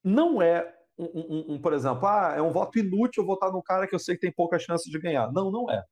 [0.05, 3.87] Não é um, um, um, por exemplo, ah, é um voto inútil votar num cara
[3.87, 5.31] que eu sei que tem pouca chance de ganhar.
[5.33, 5.83] Não, não é.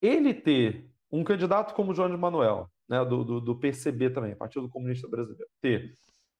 [0.00, 4.68] Ele ter um candidato como o Jones Manuel, né, do, do, do PCB também, Partido
[4.68, 5.94] Comunista Brasileiro, ter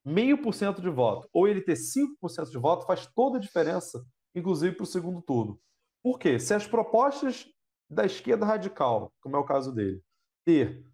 [0.04, 4.04] meio por cento de voto, ou ele ter 5% de voto, faz toda a diferença
[4.34, 5.60] inclusive para o segundo turno.
[6.02, 6.38] Por quê?
[6.38, 7.46] Se as propostas
[7.88, 10.02] da esquerda radical, como é o caso dele,
[10.44, 10.84] ter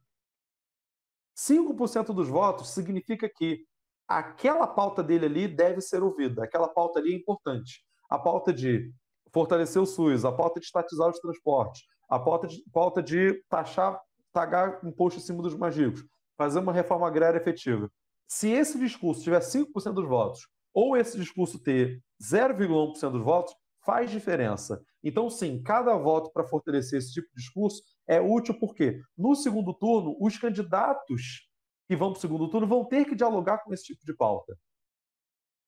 [1.37, 3.65] 5% dos votos, significa que
[4.09, 6.43] aquela pauta dele ali deve ser ouvida.
[6.43, 7.85] Aquela pauta ali é importante.
[8.09, 8.91] A pauta de
[9.33, 14.01] fortalecer o SUS, a pauta de estatizar os transportes, a pauta de, pauta de taxar,
[14.33, 16.03] pagar imposto em cima dos mais ricos,
[16.37, 17.91] fazer uma reforma agrária efetiva.
[18.27, 20.41] Se esse discurso tiver 5% dos votos,
[20.73, 23.55] ou esse discurso ter 0,1% dos votos,
[23.85, 24.83] faz diferença.
[25.03, 29.73] Então, sim, cada voto para fortalecer esse tipo de discurso é útil porque, no segundo
[29.75, 31.48] turno, os candidatos
[31.89, 34.57] que vão para o segundo turno vão ter que dialogar com esse tipo de pauta.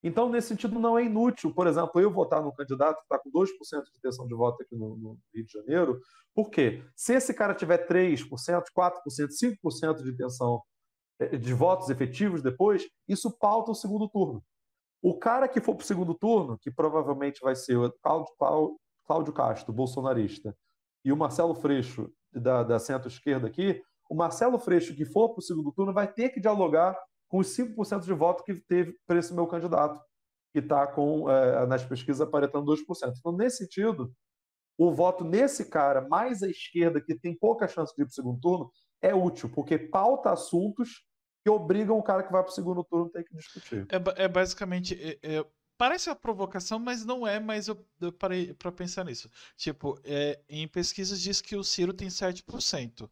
[0.02, 3.30] Então, nesse sentido, não é inútil, por exemplo, eu votar no candidato que está com
[3.30, 3.46] 2%
[3.84, 6.00] de intenção de voto aqui no, no, Rio de Janeiro,
[6.34, 8.26] porque se esse cara tiver 3%,
[8.74, 9.00] 4%,
[9.64, 10.62] 5% de intenção
[11.18, 14.42] eh, de votos efetivos depois, isso pauta o segundo turno.
[15.02, 19.32] O cara que for para o segundo turno, que provavelmente vai ser o Cláudio, Cláudio
[19.32, 20.56] Castro, bolsonarista,
[21.04, 25.42] e o Marcelo Freixo, da, da centro-esquerda aqui, o Marcelo Freixo, que for para o
[25.42, 29.32] segundo turno, vai ter que dialogar com os 5% de voto que teve para esse
[29.32, 30.00] meu candidato,
[30.52, 32.78] que está com é, nas pesquisas aparentando 2%.
[33.16, 34.12] Então, nesse sentido,
[34.76, 38.14] o voto nesse cara, mais à esquerda, que tem pouca chance de ir para o
[38.14, 41.06] segundo turno, é útil, porque pauta assuntos
[41.44, 43.86] que obrigam o cara que vai para o segundo turno a ter que discutir.
[43.90, 44.98] É, é basicamente.
[45.00, 45.46] É, é,
[45.78, 49.30] parece uma provocação, mas não é, mas eu, eu parei para pensar nisso.
[49.56, 53.08] Tipo, é, em pesquisas diz que o Ciro tem 7%.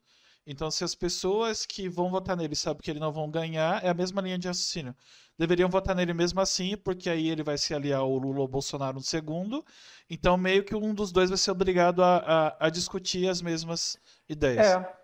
[0.50, 3.90] Então, se as pessoas que vão votar nele sabem que ele não vão ganhar, é
[3.90, 4.96] a mesma linha de raciocínio.
[5.38, 8.94] Deveriam votar nele mesmo assim, porque aí ele vai se aliar ao Lula ou Bolsonaro
[8.94, 9.62] no segundo.
[10.08, 13.98] Então, meio que um dos dois vai ser obrigado a, a, a discutir as mesmas
[14.26, 14.66] ideias.
[14.66, 14.98] É,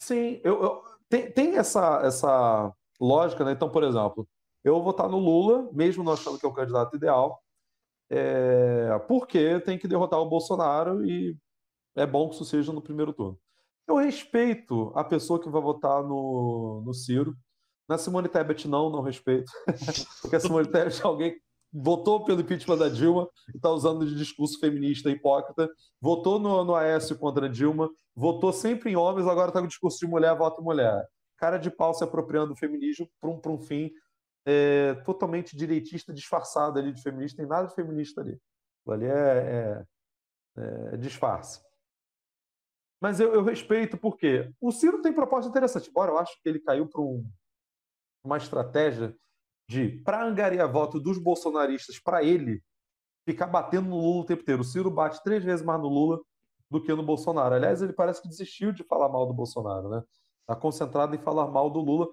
[0.00, 0.40] sim.
[0.42, 3.52] Eu, eu, tem, tem essa, essa lógica, né?
[3.52, 4.28] Então, por exemplo,
[4.64, 7.40] eu vou votar no Lula, mesmo não achando que é o candidato ideal,
[8.10, 11.36] é, porque tem que derrotar o Bolsonaro e
[11.94, 13.38] é bom que isso seja no primeiro turno.
[13.88, 17.34] Eu respeito a pessoa que vai votar no, no Ciro.
[17.88, 19.50] Na Simone Tebet, não, não respeito.
[20.20, 21.40] Porque a Simone Tebet é alguém que
[21.72, 25.70] votou pelo impeachment da Dilma e está usando de discurso feminista hipócrita.
[25.98, 27.88] Votou no, no Aécio contra Dilma.
[28.14, 31.02] Votou sempre em homens, agora está com discurso de mulher, vota mulher.
[31.38, 33.90] Cara de pau se apropriando do feminismo para um, um fim
[34.44, 37.38] é, totalmente direitista, disfarçado ali de feminista.
[37.38, 38.38] Tem nada de feminista ali.
[38.86, 39.84] Ali é,
[40.58, 41.67] é, é disfarce.
[43.00, 46.58] Mas eu, eu respeito porque o Ciro tem proposta interessante, embora eu acho que ele
[46.58, 47.24] caiu para um,
[48.24, 49.16] uma estratégia
[49.68, 52.62] de, para angariar voto dos bolsonaristas, para ele
[53.26, 54.62] ficar batendo no Lula o tempo inteiro.
[54.62, 56.20] O Ciro bate três vezes mais no Lula
[56.70, 57.54] do que no Bolsonaro.
[57.54, 60.02] Aliás, ele parece que desistiu de falar mal do Bolsonaro, né?
[60.40, 62.08] Está concentrado em falar mal do Lula.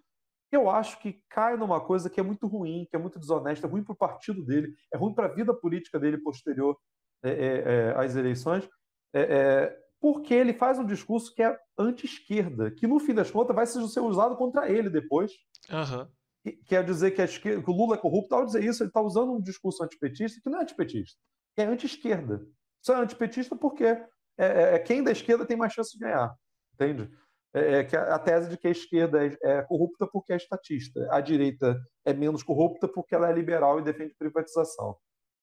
[0.51, 3.69] Eu acho que cai numa coisa que é muito ruim, que é muito desonesta, é
[3.69, 6.77] ruim para o partido dele, é ruim para a vida política dele posterior
[7.23, 8.69] é, é, é, às eleições.
[9.13, 13.55] É, é, porque ele faz um discurso que é anti-esquerda, que no fim das contas
[13.55, 15.31] vai ser usado contra ele depois.
[15.67, 16.53] Uhum.
[16.67, 19.33] Quer dizer que, esquerda, que, o Lula é corrupto, ao dizer isso, ele está usando
[19.33, 21.19] um discurso antipetista que não é antipetista,
[21.55, 22.45] que é anti-esquerda.
[22.83, 26.35] Só é antipetista porque é, é, é, quem da esquerda tem mais chance de ganhar,
[26.75, 27.09] entende?
[27.51, 30.35] É, é que a, a, tese de que a esquerda é, é, corrupta porque é
[30.35, 31.75] estatista, a direita
[32.05, 34.95] é menos corrupta porque ela é liberal e defende privatização.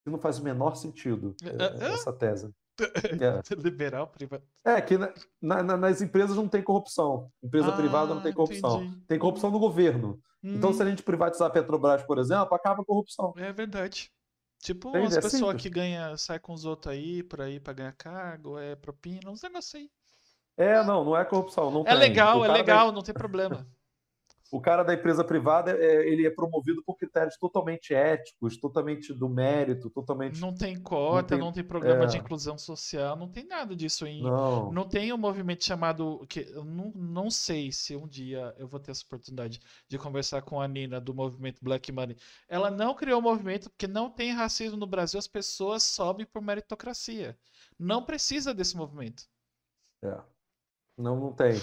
[0.05, 1.35] Não faz o menor sentido,
[1.81, 2.49] essa tese.
[2.79, 3.55] É.
[3.55, 4.43] Liberal, privado.
[4.65, 7.31] É, que na, na, nas empresas não tem corrupção.
[7.41, 8.83] Empresa ah, privada não tem corrupção.
[8.83, 9.01] Entendi.
[9.07, 10.19] Tem corrupção no governo.
[10.43, 10.55] Hum.
[10.55, 13.33] Então, se a gente privatizar a Petrobras, por exemplo, acaba a corrupção.
[13.37, 14.11] É verdade.
[14.59, 17.73] Tipo, Entendi, as é pessoas que ganha, sai com os outros aí, por aí, pra
[17.73, 19.89] ganhar cargo, é propina, uns negócios aí.
[20.55, 21.69] É, não, não é corrupção.
[21.69, 21.95] Não é tem.
[21.95, 23.67] legal, é legal, não tem problema.
[24.53, 29.27] o cara da empresa privada é, ele é promovido por critérios totalmente éticos, totalmente do
[29.27, 30.39] mérito, totalmente.
[30.39, 32.05] Não tem cota, não tem, não tem programa é...
[32.05, 34.21] de inclusão social, não tem nada disso aí.
[34.21, 36.23] Não, não tem um movimento chamado.
[36.29, 40.43] que eu não, não sei se um dia eu vou ter essa oportunidade de conversar
[40.43, 42.15] com a Nina do movimento Black Money.
[42.47, 46.43] Ela não criou um movimento porque não tem racismo no Brasil, as pessoas sobem por
[46.43, 47.35] meritocracia.
[47.79, 49.23] Não precisa desse movimento.
[50.03, 50.15] É.
[50.95, 51.55] Não, não tem.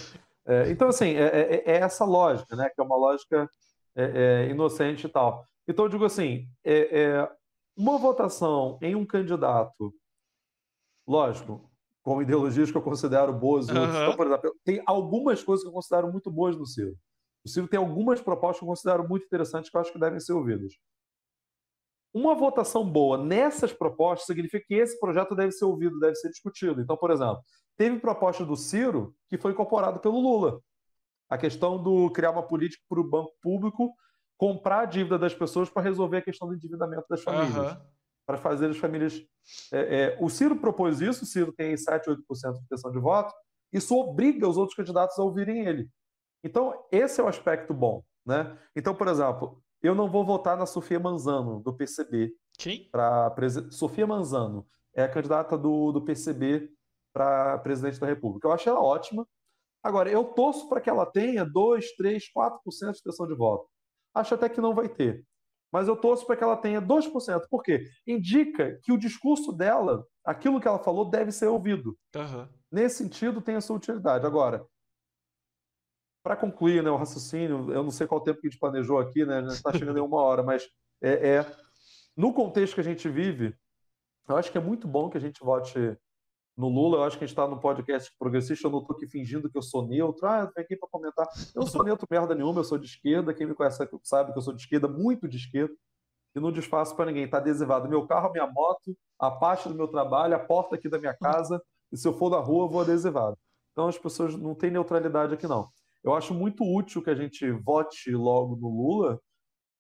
[0.51, 2.68] É, então, assim, é, é, é, essa lógica, né?
[2.68, 3.48] Que é uma lógica
[3.94, 5.44] é, é, inocente e tal.
[5.68, 6.48] Então, eu digo assim,
[7.76, 9.94] uma votação em um candidato,
[11.07, 11.70] lógico,
[12.03, 13.76] com ideologias que eu considero boas, uhum.
[13.76, 16.96] então, por exemplo, tem algumas coisas que eu considero muito boas no Ciro.
[17.44, 20.18] O Ciro tem algumas propostas que eu considero muito interessantes que eu acho que devem
[20.18, 20.72] ser ouvidas.
[22.12, 26.80] Uma votação boa nessas propostas significa que esse projeto deve ser ouvido, deve ser discutido.
[26.80, 27.40] Então, por exemplo,
[27.81, 30.61] Teve proposta do Ciro que foi incorporada pelo Lula.
[31.31, 33.95] A questão do criar uma política para o banco público
[34.37, 37.72] comprar a dívida das pessoas para resolver a questão do endividamento das famílias.
[37.72, 37.81] Uhum.
[38.26, 39.22] Para fazer as famílias.
[39.72, 42.18] É, é, o Ciro propôs isso, o Ciro tem 7, 8%
[42.53, 43.35] de intenção de voto,
[43.72, 45.89] isso obriga os outros candidatos a ouvirem ele.
[46.45, 48.05] Então, esse é o aspecto bom.
[48.26, 48.59] Né?
[48.76, 52.31] Então, por exemplo, eu não vou votar na Sofia Manzano, do PCB.
[52.59, 52.91] Quem?
[52.91, 53.35] Pra.
[53.70, 56.70] Sofia Manzano é a candidata do, do PCB
[57.13, 58.47] para presidente da República.
[58.47, 59.27] Eu acho ela ótima.
[59.83, 63.69] Agora, eu torço para que ela tenha 2, 3, 4% de extensão de voto.
[64.15, 65.25] Acho até que não vai ter.
[65.73, 67.43] Mas eu torço para que ela tenha 2%.
[67.49, 67.85] Por quê?
[68.07, 71.97] Indica que o discurso dela, aquilo que ela falou, deve ser ouvido.
[72.15, 72.49] Uhum.
[72.71, 74.27] Nesse sentido, tem a sua utilidade.
[74.27, 74.67] Agora,
[76.23, 79.25] para concluir né, o raciocínio, eu não sei qual tempo que a gente planejou aqui,
[79.25, 79.41] né?
[79.47, 80.69] Está chegando em uma hora, mas
[81.01, 81.57] é, é,
[82.17, 83.57] no contexto que a gente vive,
[84.29, 85.97] eu acho que é muito bom que a gente vote
[86.57, 89.07] no Lula, eu acho que a gente está no podcast progressista, eu não estou aqui
[89.07, 90.26] fingindo que eu sou neutro.
[90.26, 91.26] Ah, vim aqui para comentar.
[91.55, 93.32] Eu não sou neutro merda nenhuma, eu sou de esquerda.
[93.32, 95.74] Quem me conhece sabe que eu sou de esquerda, muito de esquerda.
[96.34, 97.24] E não desfaço para ninguém.
[97.24, 100.98] Está adesivado meu carro, minha moto, a parte do meu trabalho, a porta aqui da
[100.98, 101.62] minha casa.
[101.90, 103.36] E se eu for da rua, eu vou adesivado.
[103.72, 105.68] Então as pessoas não têm neutralidade aqui, não.
[106.05, 109.20] Eu acho muito útil que a gente vote logo no Lula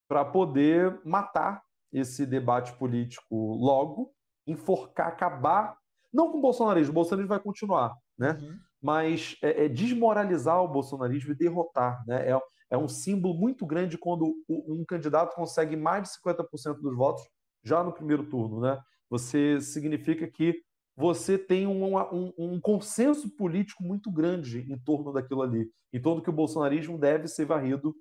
[0.08, 1.62] para poder matar
[1.92, 4.12] esse debate político logo,
[4.46, 5.76] enforcar, acabar
[6.12, 8.38] Não com o bolsonarismo, o bolsonarismo vai continuar, né?
[8.40, 8.58] Uhum.
[8.82, 12.30] Mas é, é desmoralizar o bolsonarismo e derrotar, né?
[12.30, 12.40] É,
[12.70, 17.22] é um símbolo muito grande quando um candidato consegue mais de 50% dos votos
[17.64, 18.80] já no primeiro turno, né?
[19.10, 20.62] Você significa que
[20.96, 26.22] você tem um, um, um, consenso político muito grande em torno daquilo ali, em torno
[26.22, 27.94] que o bolsonarismo deve ser varrido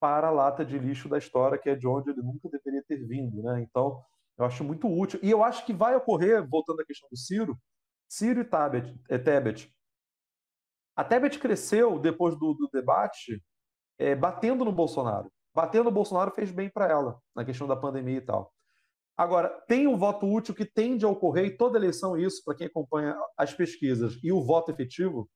[0.00, 3.04] para a lata de lixo da história, que é de onde ele nunca deveria ter
[3.06, 3.60] vindo, né?
[3.60, 4.00] Então,
[4.40, 5.20] eu acho muito útil.
[5.22, 7.58] E eu acho que vai ocorrer, voltando à questão do Ciro,
[8.08, 9.00] Ciro e Tebet.
[9.08, 9.72] É, Tebet.
[10.96, 13.42] A Tebet cresceu depois do, do debate
[13.98, 15.30] é, batendo no Bolsonaro.
[15.54, 18.52] Batendo no Bolsonaro fez bem para ela, na questão da pandemia e tal.
[19.16, 22.66] Agora, tem um voto útil que tende a ocorrer, e toda eleição isso, para quem
[22.66, 25.28] acompanha as pesquisas, e o voto efetivo.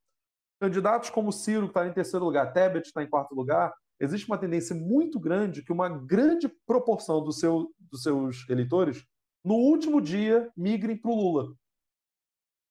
[0.59, 4.37] Candidatos como Ciro, que está em terceiro lugar, Tebet está em quarto lugar, existe uma
[4.37, 9.03] tendência muito grande que uma grande proporção do seu, dos seus eleitores,
[9.43, 11.53] no último dia, migrem para o Lula.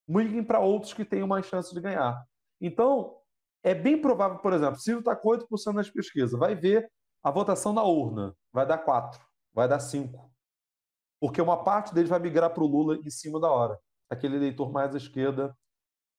[0.06, 2.22] Migrem para outros que tenham mais chance de ganhar.
[2.60, 3.16] Então,
[3.62, 6.90] é bem provável, por exemplo, Ciro está com 8% nas pesquisas, vai ver
[7.22, 9.18] a votação na urna, vai dar 4,
[9.54, 10.34] vai dar 5
[11.24, 14.70] porque uma parte deles vai migrar para o Lula em cima da hora, aquele eleitor
[14.70, 15.56] mais à esquerda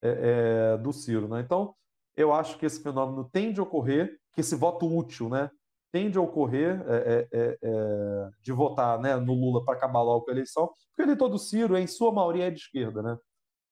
[0.01, 1.27] é, é, do Ciro.
[1.27, 1.41] Né?
[1.41, 1.75] Então,
[2.15, 5.49] eu acho que esse fenômeno tende a ocorrer, que esse voto útil né,
[5.91, 10.25] tende a ocorrer é, é, é, é de votar né, no Lula para acabar logo
[10.25, 13.01] com a eleição, porque o eleitor do Ciro, em sua maioria, é de esquerda.
[13.01, 13.17] Né?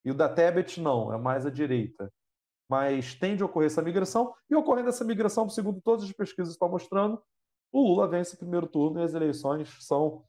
[0.04, 2.12] E o da Tebet, não, é mais à direita.
[2.68, 6.68] Mas tende a ocorrer essa migração, e ocorrendo essa migração, segundo todas as pesquisas estão
[6.68, 7.22] mostrando,
[7.72, 10.24] o Lula vence o primeiro turno e as eleições são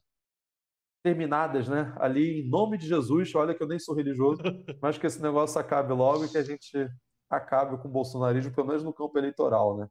[1.02, 1.94] terminadas, né?
[2.00, 4.42] Ali em nome de Jesus, olha que eu nem sou religioso,
[4.82, 6.88] mas que esse negócio acabe logo e que a gente
[7.28, 9.90] acabe com o bolsonarismo, pelo menos no campo eleitoral, né?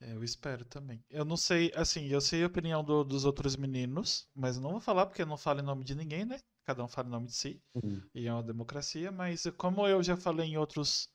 [0.00, 1.04] É, eu espero também.
[1.10, 4.80] Eu não sei, assim, eu sei a opinião do, dos outros meninos, mas não vou
[4.80, 6.40] falar porque eu não falo em nome de ninguém, né?
[6.64, 7.62] Cada um fala em nome de si.
[7.74, 8.02] Uhum.
[8.14, 11.10] E é uma democracia, mas como eu já falei em outros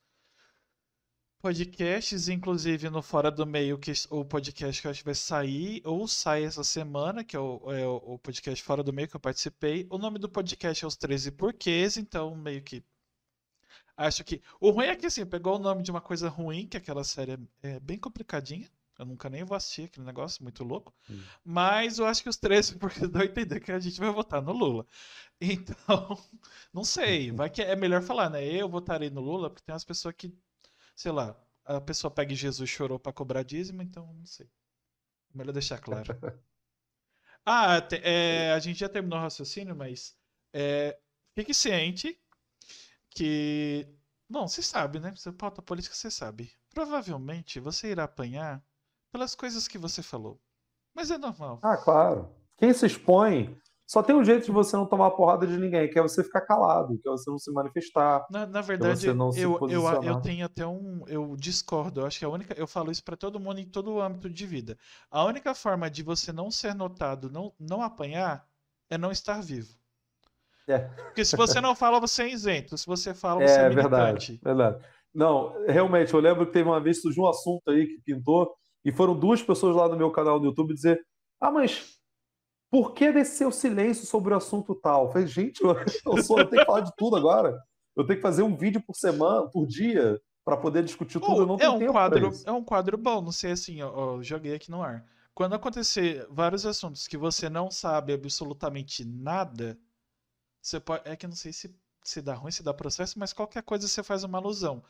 [1.45, 5.81] podcasts, inclusive no Fora do Meio, que o podcast que eu acho que vai sair,
[5.85, 9.19] ou sai essa semana, que é o, é o podcast Fora do Meio que eu
[9.19, 9.85] participei.
[9.91, 12.83] O nome do podcast é Os 13 Porquês, então meio que.
[13.97, 14.41] Acho que.
[14.59, 17.33] O ruim é que assim, pegou o nome de uma coisa ruim, que aquela série
[17.33, 17.37] é,
[17.75, 18.69] é bem complicadinha.
[18.97, 20.93] Eu nunca nem vou assistir aquele negócio, muito louco.
[21.09, 21.21] Hum.
[21.43, 24.41] Mas eu acho que os 13 porque dão a entender que a gente vai votar
[24.41, 24.85] no Lula.
[25.39, 26.17] Então,
[26.73, 27.31] não sei.
[27.31, 28.45] Vai que é melhor falar, né?
[28.45, 30.33] Eu votarei no Lula, porque tem umas pessoas que
[30.95, 31.35] sei lá,
[31.65, 34.49] a pessoa pega e Jesus chorou para cobrar dízimo, então não sei.
[35.33, 36.05] Melhor deixar claro.
[37.45, 40.17] ah, é, a gente já terminou o raciocínio, mas
[40.53, 40.97] é,
[41.35, 42.17] fique ciente
[43.15, 43.87] que.
[44.29, 45.13] Bom, você sabe, né?
[45.15, 46.51] Você pauta política, você sabe.
[46.73, 48.63] Provavelmente você irá apanhar
[49.11, 50.39] pelas coisas que você falou.
[50.93, 51.59] Mas é normal.
[51.63, 52.29] Ah, claro.
[52.57, 53.57] Quem se expõe
[53.87, 56.41] só tem um jeito de você não tomar porrada de ninguém, que é você ficar
[56.41, 58.25] calado, que é você não se manifestar.
[58.31, 61.03] Na, na verdade, eu, eu, eu tenho até um.
[61.07, 62.01] Eu discordo.
[62.01, 62.53] Eu acho que a única.
[62.55, 64.77] Eu falo isso para todo mundo em todo o âmbito de vida.
[65.09, 68.47] A única forma de você não ser notado, não, não apanhar,
[68.89, 69.77] é não estar vivo.
[70.67, 70.79] É.
[70.79, 72.77] Porque se você não fala, você é isento.
[72.77, 74.39] Se você fala, você é, é militante.
[74.41, 74.85] Verdade, verdade.
[75.13, 78.53] Não, realmente, eu lembro que teve uma vez surgiu um assunto aí que pintou,
[78.83, 80.99] e foram duas pessoas lá no meu canal no YouTube dizer:
[81.39, 81.95] Ah, mas
[82.69, 85.05] por que desse seu silêncio sobre o assunto tal?
[85.05, 87.57] Eu falei, gente, eu, eu, sou, eu tenho que falar de tudo agora.
[87.95, 91.41] Eu tenho que fazer um vídeo por semana, por dia, para poder discutir tudo.
[91.41, 94.69] eu não é um quadro, É um quadro bom, não sei assim, ó, joguei aqui
[94.69, 95.05] no ar.
[95.33, 99.77] Quando acontecer vários assuntos que você não sabe absolutamente nada,
[100.65, 101.07] você pode.
[101.07, 104.01] É que não sei se, se dá ruim, se dá processo, mas qualquer coisa você
[104.01, 104.83] faz uma alusão.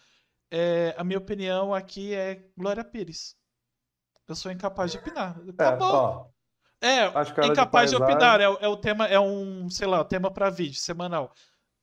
[0.49, 3.35] É, a minha opinião aqui é Glória Pires.
[4.25, 5.37] Eu sou incapaz de opinar.
[5.45, 6.33] É, Acabou.
[6.79, 8.39] É, ó, é, incapaz de, de opinar.
[8.39, 11.33] É, é, o tema, é um, sei lá, tema para vídeo semanal.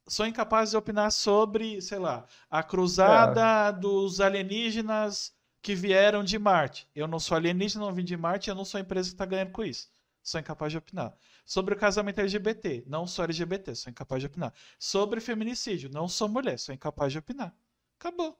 [0.08, 3.72] Sou incapaz de opinar sobre, sei lá, a cruzada é.
[3.72, 6.88] dos alienígenas que vieram de Marte.
[6.94, 9.52] Eu não sou alienígena, não vim de Marte, eu não sou empresa que está ganhando
[9.52, 9.88] com isso.
[10.22, 11.16] Sou incapaz de opinar.
[11.44, 14.54] Sobre o casamento LGBT, não sou LGBT, sou incapaz de opinar.
[14.78, 17.54] Sobre feminicídio, não sou mulher, sou incapaz de opinar.
[17.98, 18.38] Acabou.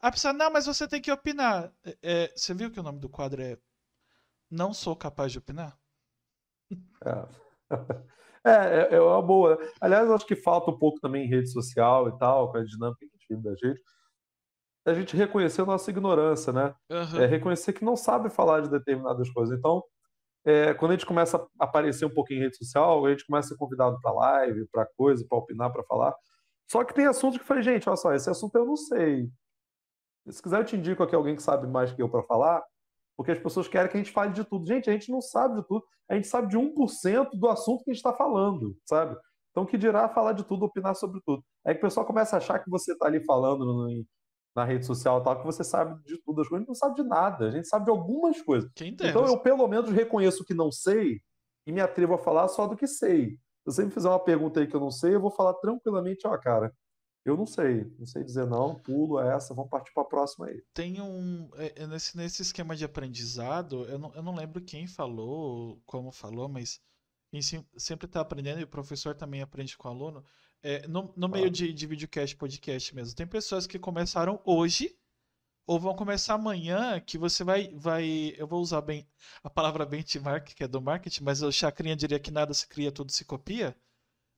[0.00, 1.72] A pessoa, não, mas você tem que opinar.
[1.84, 3.58] É, é você viu que o nome do quadro é
[4.50, 5.78] Não Sou Capaz de Opinar?
[8.42, 8.94] É.
[8.94, 9.58] é, é uma boa.
[9.78, 12.64] Aliás, eu acho que falta um pouco também em rede social e tal, com a
[12.64, 13.06] dinâmica
[13.38, 13.82] da gente,
[14.86, 16.74] a gente reconhecer a nossa ignorância, né?
[16.90, 17.20] Uhum.
[17.20, 19.56] É, reconhecer que não sabe falar de determinadas coisas.
[19.58, 19.82] Então,
[20.44, 23.48] é, quando a gente começa a aparecer um pouquinho em rede social, a gente começa
[23.48, 26.14] a ser convidado para live, para coisa, para opinar, para falar.
[26.70, 29.28] Só que tem assuntos que eu falei, gente, olha só, esse assunto eu não sei.
[30.28, 32.62] Se quiser, eu te indico aqui alguém que sabe mais que eu para falar,
[33.16, 34.66] porque as pessoas querem que a gente fale de tudo.
[34.66, 35.84] Gente, a gente não sabe de tudo.
[36.08, 39.16] A gente sabe de 1% do assunto que a gente está falando, sabe?
[39.50, 41.44] Então, que dirá falar de tudo, opinar sobre tudo.
[41.66, 43.64] Aí que o pessoal começa a achar que você está ali falando
[44.54, 46.56] na rede social tal, que você sabe de tudo as coisas.
[46.56, 48.70] A gente não sabe de nada, a gente sabe de algumas coisas.
[48.80, 51.20] Então, eu pelo menos reconheço que não sei
[51.66, 53.30] e me atrevo a falar só do que sei.
[53.30, 56.26] Se você me fizer uma pergunta aí que eu não sei, eu vou falar tranquilamente,
[56.26, 56.74] ó, cara,
[57.24, 60.62] eu não sei, não sei dizer não, pulo essa, vamos partir para a próxima aí.
[60.72, 61.50] Tem um.
[61.54, 66.10] É, é, nesse, nesse esquema de aprendizado, eu não, eu não lembro quem falou, como
[66.10, 66.80] falou, mas
[67.76, 70.24] sempre está aprendendo, e o professor também aprende com o aluno,
[70.62, 73.14] é, no, no meio de, de videocast, podcast mesmo.
[73.14, 74.96] Tem pessoas que começaram hoje,
[75.66, 77.68] ou vão começar amanhã, que você vai.
[77.74, 79.06] vai eu vou usar bem
[79.42, 82.92] a palavra benchmark, que é do marketing, mas o Chacrinha diria que nada se cria,
[82.92, 83.76] tudo se copia.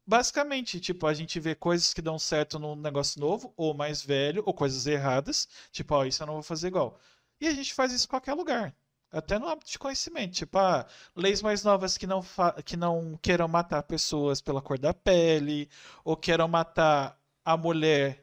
[0.06, 4.42] Basicamente, tipo, a gente vê coisas que dão certo num negócio novo, ou mais velho,
[4.44, 5.48] ou coisas erradas.
[5.70, 6.98] Tipo, ó, isso eu não vou fazer igual.
[7.40, 8.74] E a gente faz isso em qualquer lugar.
[9.12, 10.32] Até no âmbito de conhecimento.
[10.34, 12.24] Tipo, ah, leis mais novas que não,
[12.64, 15.68] que não queiram matar pessoas pela cor da pele,
[16.04, 18.22] ou queiram matar a mulher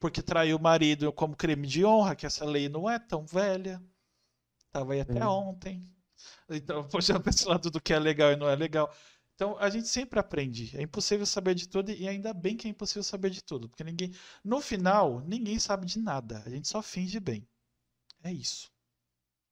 [0.00, 3.80] porque traiu o marido como crime de honra, que essa lei não é tão velha.
[4.72, 5.86] Tava aí até ontem.
[6.48, 8.92] Então, puxando para esse lado do que é legal e não é legal.
[9.34, 10.76] Então a gente sempre aprende.
[10.76, 13.84] É impossível saber de tudo e ainda bem que é impossível saber de tudo, porque
[13.84, 14.12] ninguém,
[14.42, 16.42] no final, ninguém sabe de nada.
[16.46, 17.46] A gente só finge bem.
[18.22, 18.70] É isso.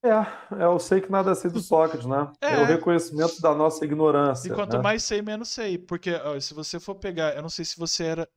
[0.02, 2.30] É, é eu sei que nada sei do Sócrates, né?
[2.40, 4.48] É, é o reconhecimento da nossa ignorância.
[4.48, 4.82] E quanto né?
[4.82, 5.76] mais sei, menos sei.
[5.76, 8.28] Porque ó, se você for pegar, eu não sei se você era.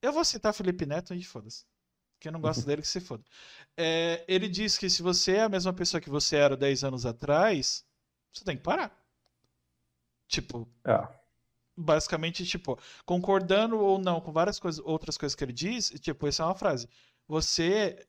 [0.00, 1.64] Eu vou citar Felipe Neto e foda-se.
[2.20, 3.22] Quem não gosta dele, que se foda.
[3.76, 7.06] É, ele diz que se você é a mesma pessoa que você era 10 anos
[7.06, 7.84] atrás,
[8.32, 8.96] você tem que parar.
[10.28, 10.68] Tipo.
[10.84, 11.18] É.
[11.80, 16.42] Basicamente, tipo, concordando ou não com várias coisas, outras coisas que ele diz, tipo, essa
[16.42, 16.88] é uma frase.
[17.26, 18.07] Você.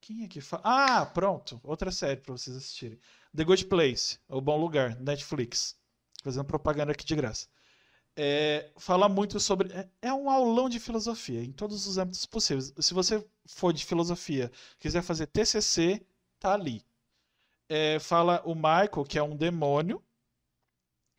[0.00, 0.62] Quem é que fala?
[0.64, 1.60] Ah, pronto.
[1.62, 2.98] Outra série pra vocês assistirem.
[3.34, 5.76] The Good Place, O Bom Lugar, Netflix.
[6.22, 7.46] Fazendo propaganda aqui de graça.
[8.16, 9.72] É, fala muito sobre.
[9.72, 12.72] É, é, um aulão de filosofia, em todos os âmbitos possíveis.
[12.78, 16.04] Se você for de filosofia, quiser fazer TCC,
[16.38, 16.84] tá ali.
[17.68, 20.02] É, fala o Michael, que é um demônio,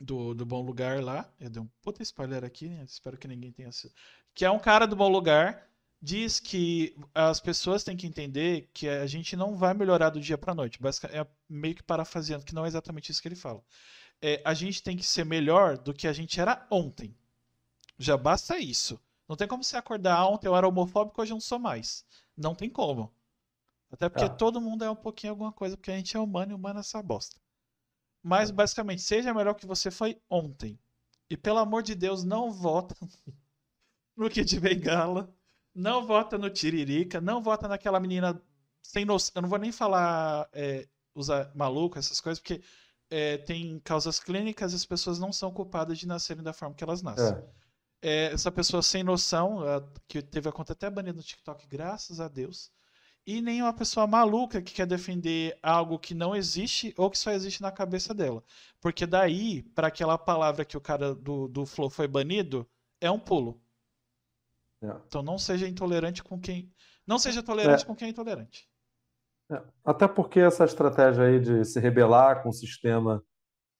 [0.03, 1.31] do, do Bom Lugar lá.
[1.39, 2.83] Eu dei um puta spoiler aqui, né?
[2.83, 3.93] espero que ninguém tenha sido.
[4.33, 5.67] Que é um cara do Bom Lugar.
[6.05, 10.37] Diz que as pessoas têm que entender que a gente não vai melhorar do dia
[10.37, 10.77] para noite.
[11.09, 13.63] É meio que parafraseando, que não é exatamente isso que ele fala.
[14.21, 17.15] É, a gente tem que ser melhor do que a gente era ontem.
[17.97, 18.99] Já basta isso.
[19.29, 22.05] Não tem como você acordar ontem eu era homofóbico, hoje eu não sou mais.
[22.35, 23.09] Não tem como.
[23.89, 24.29] Até porque ah.
[24.29, 26.81] todo mundo é um pouquinho alguma coisa, porque a gente é humano e humano é
[26.81, 27.39] essa bosta.
[28.21, 30.77] Mas basicamente, seja melhor que você foi ontem.
[31.29, 32.93] E pelo amor de Deus, não vota
[34.17, 35.33] no Kid Bengala.
[35.73, 37.19] Não vota no Tiririca.
[37.21, 38.41] Não vota naquela menina
[38.81, 39.31] sem noção.
[39.35, 42.61] Eu não vou nem falar é, usar maluco, essas coisas, porque
[43.09, 46.83] é, tem causas clínicas e as pessoas não são culpadas de nascerem da forma que
[46.83, 47.35] elas nascem.
[48.01, 48.29] É.
[48.29, 49.59] é essa pessoa sem noção,
[50.07, 52.71] que teve a conta até banida no TikTok, graças a Deus
[53.25, 57.31] e nem uma pessoa maluca que quer defender algo que não existe ou que só
[57.31, 58.43] existe na cabeça dela.
[58.81, 62.67] Porque daí, para aquela palavra que o cara do, do Flow foi banido,
[62.99, 63.61] é um pulo.
[64.83, 65.01] É.
[65.07, 66.71] Então não seja intolerante com quem.
[67.07, 67.87] Não seja tolerante é.
[67.87, 68.67] com quem é intolerante.
[69.51, 69.61] É.
[69.85, 73.23] Até porque essa estratégia aí de se rebelar com o sistema,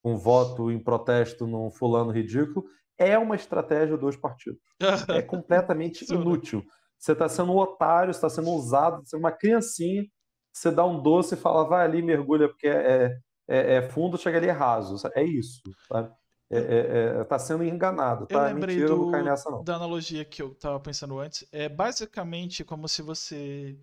[0.01, 2.65] com voto em protesto num fulano ridículo,
[2.97, 4.61] é uma estratégia dos partidos.
[5.09, 6.63] é completamente inútil.
[6.97, 10.05] Você está sendo um otário, está sendo usado, você é uma criancinha,
[10.53, 14.37] você dá um doce e fala, vai ali, mergulha, porque é, é, é fundo, chega
[14.37, 14.95] ali é raso.
[15.13, 16.13] É isso, sabe?
[16.49, 18.35] É, é, é, tá sendo enganado, tá?
[18.35, 19.63] Eu lembrei Mentira, do, não cai nessa, não.
[19.63, 21.47] da analogia que eu estava pensando antes.
[21.51, 23.75] É basicamente como se você.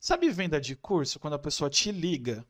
[0.00, 1.20] Sabe venda de curso?
[1.20, 2.44] Quando a pessoa te liga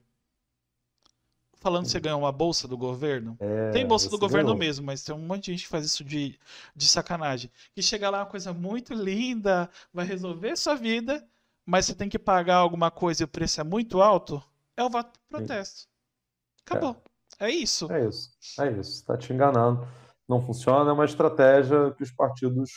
[1.62, 3.36] falando que você ganhou uma bolsa do governo.
[3.38, 4.59] É, tem bolsa do governo ganhou.
[4.59, 6.38] mesmo, mas tem um monte de gente que faz isso de,
[6.74, 7.51] de sacanagem.
[7.72, 11.24] Que chega lá uma coisa muito linda, vai resolver sua vida,
[11.64, 14.43] mas você tem que pagar alguma coisa e o preço é muito alto,
[14.76, 15.88] é o voto de protesto.
[16.66, 17.01] Acabou.
[17.43, 17.47] É.
[17.47, 17.93] é isso.
[17.93, 18.30] É isso.
[18.61, 19.01] É isso.
[19.01, 19.86] Está te enganando.
[20.28, 22.70] Não funciona, é uma estratégia que os partidos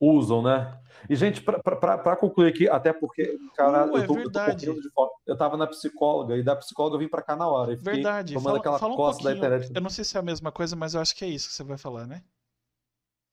[0.00, 0.78] usam, né?
[1.08, 4.66] E, gente, para concluir aqui, até porque, cara, uh, eu, tô, é verdade.
[4.66, 7.72] eu, tô eu tava na psicóloga e da psicóloga eu vim para cá na hora.
[7.72, 8.34] E verdade.
[8.34, 9.72] Tomando fala, aquela fala um costa da internet.
[9.74, 11.54] Eu não sei se é a mesma coisa, mas eu acho que é isso que
[11.54, 12.22] você vai falar, né?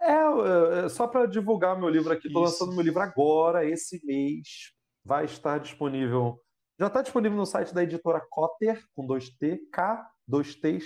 [0.01, 2.27] É, é só para divulgar meu livro aqui.
[2.27, 4.71] Estou lançando meu livro agora, esse mês.
[5.03, 6.39] Vai estar disponível.
[6.79, 10.83] Já está disponível no site da editora Cotter, com 2T, K, 2Ts,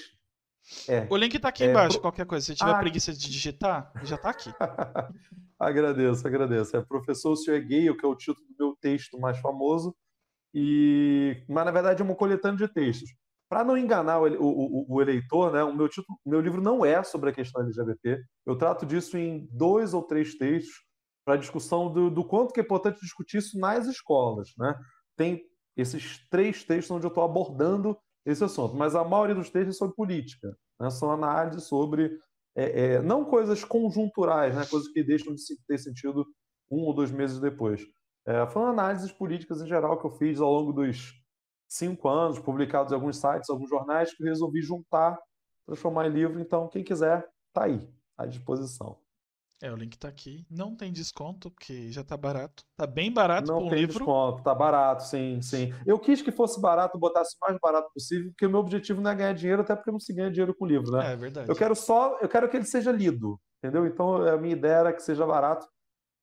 [0.87, 1.07] é.
[1.09, 2.01] O link tá aqui é, embaixo, pro...
[2.01, 2.45] qualquer coisa.
[2.45, 4.51] Se tiver ah, preguiça de digitar, já tá aqui.
[5.59, 6.77] agradeço, agradeço.
[6.77, 9.95] É Professor, o Senhor é Gay, que é o título do meu texto mais famoso.
[10.53, 11.43] E...
[11.47, 13.09] Mas, na verdade, é uma coletânea de textos.
[13.49, 17.01] para não enganar o, o, o, eleitor, né, o meu, título, meu livro não é
[17.03, 18.21] sobre a questão LGBT.
[18.45, 20.83] Eu trato disso em dois ou três textos
[21.25, 24.49] para discussão do, do, quanto que é importante discutir isso nas escolas.
[24.57, 24.75] Né?
[25.15, 25.43] Tem
[25.75, 29.79] esses três textos onde eu estou abordando esse assunto, mas a maioria dos textos é
[29.79, 30.55] sobre política.
[30.79, 30.89] Né?
[30.89, 32.17] São análises sobre,
[32.55, 34.65] é, é, não coisas conjunturais, né?
[34.65, 36.25] coisas que deixam de ter sentido
[36.69, 37.81] um ou dois meses depois.
[38.25, 41.13] É, foram análises políticas em geral que eu fiz ao longo dos
[41.67, 45.17] cinco anos, publicados em alguns sites, alguns jornais, que eu resolvi juntar,
[45.65, 46.39] transformar em livro.
[46.39, 48.99] Então, quem quiser, tá aí, à disposição.
[49.61, 50.45] É, o link tá aqui.
[50.49, 52.63] Não tem desconto, porque já tá barato.
[52.77, 53.97] Tá bem barato Não tem livro.
[53.97, 55.73] desconto, tá barato, sim, sim.
[55.85, 59.11] Eu quis que fosse barato, botasse o mais barato possível, porque o meu objetivo não
[59.11, 61.09] é ganhar dinheiro, até porque não se ganha dinheiro com livro, né?
[61.09, 61.49] É, é verdade.
[61.49, 63.85] Eu quero só, eu quero que ele seja lido, entendeu?
[63.85, 65.67] Então, a minha ideia era que seja barato.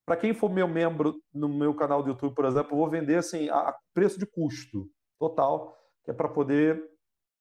[0.07, 3.17] Para quem for meu membro no meu canal do YouTube, por exemplo, eu vou vender
[3.17, 6.83] assim a preço de custo total, que é para poder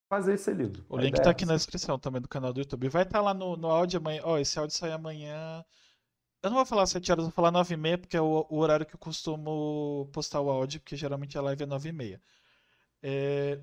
[0.09, 0.83] fazer esse lido.
[0.89, 2.89] O a link aqui é na descrição também do canal do YouTube.
[2.89, 4.21] Vai estar tá lá no, no áudio amanhã.
[4.25, 5.63] Ó, esse áudio sai amanhã.
[6.41, 8.57] Eu não vou falar 7 horas, vou falar 9 e meia, porque é o, o,
[8.59, 12.21] horário que eu costumo postar o áudio, porque geralmente a live é 9 e meia.
[13.01, 13.59] É...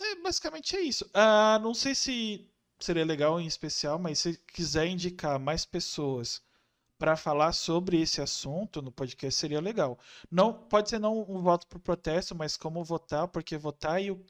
[0.00, 1.08] é basicamente é isso.
[1.14, 6.42] Ah, não sei se seria legal em especial, mas se quiser indicar mais pessoas
[6.98, 9.98] para falar sobre esse assunto no podcast seria legal.
[10.30, 14.24] Não pode ser não um voto por protesto, mas como votar, porque votar e o,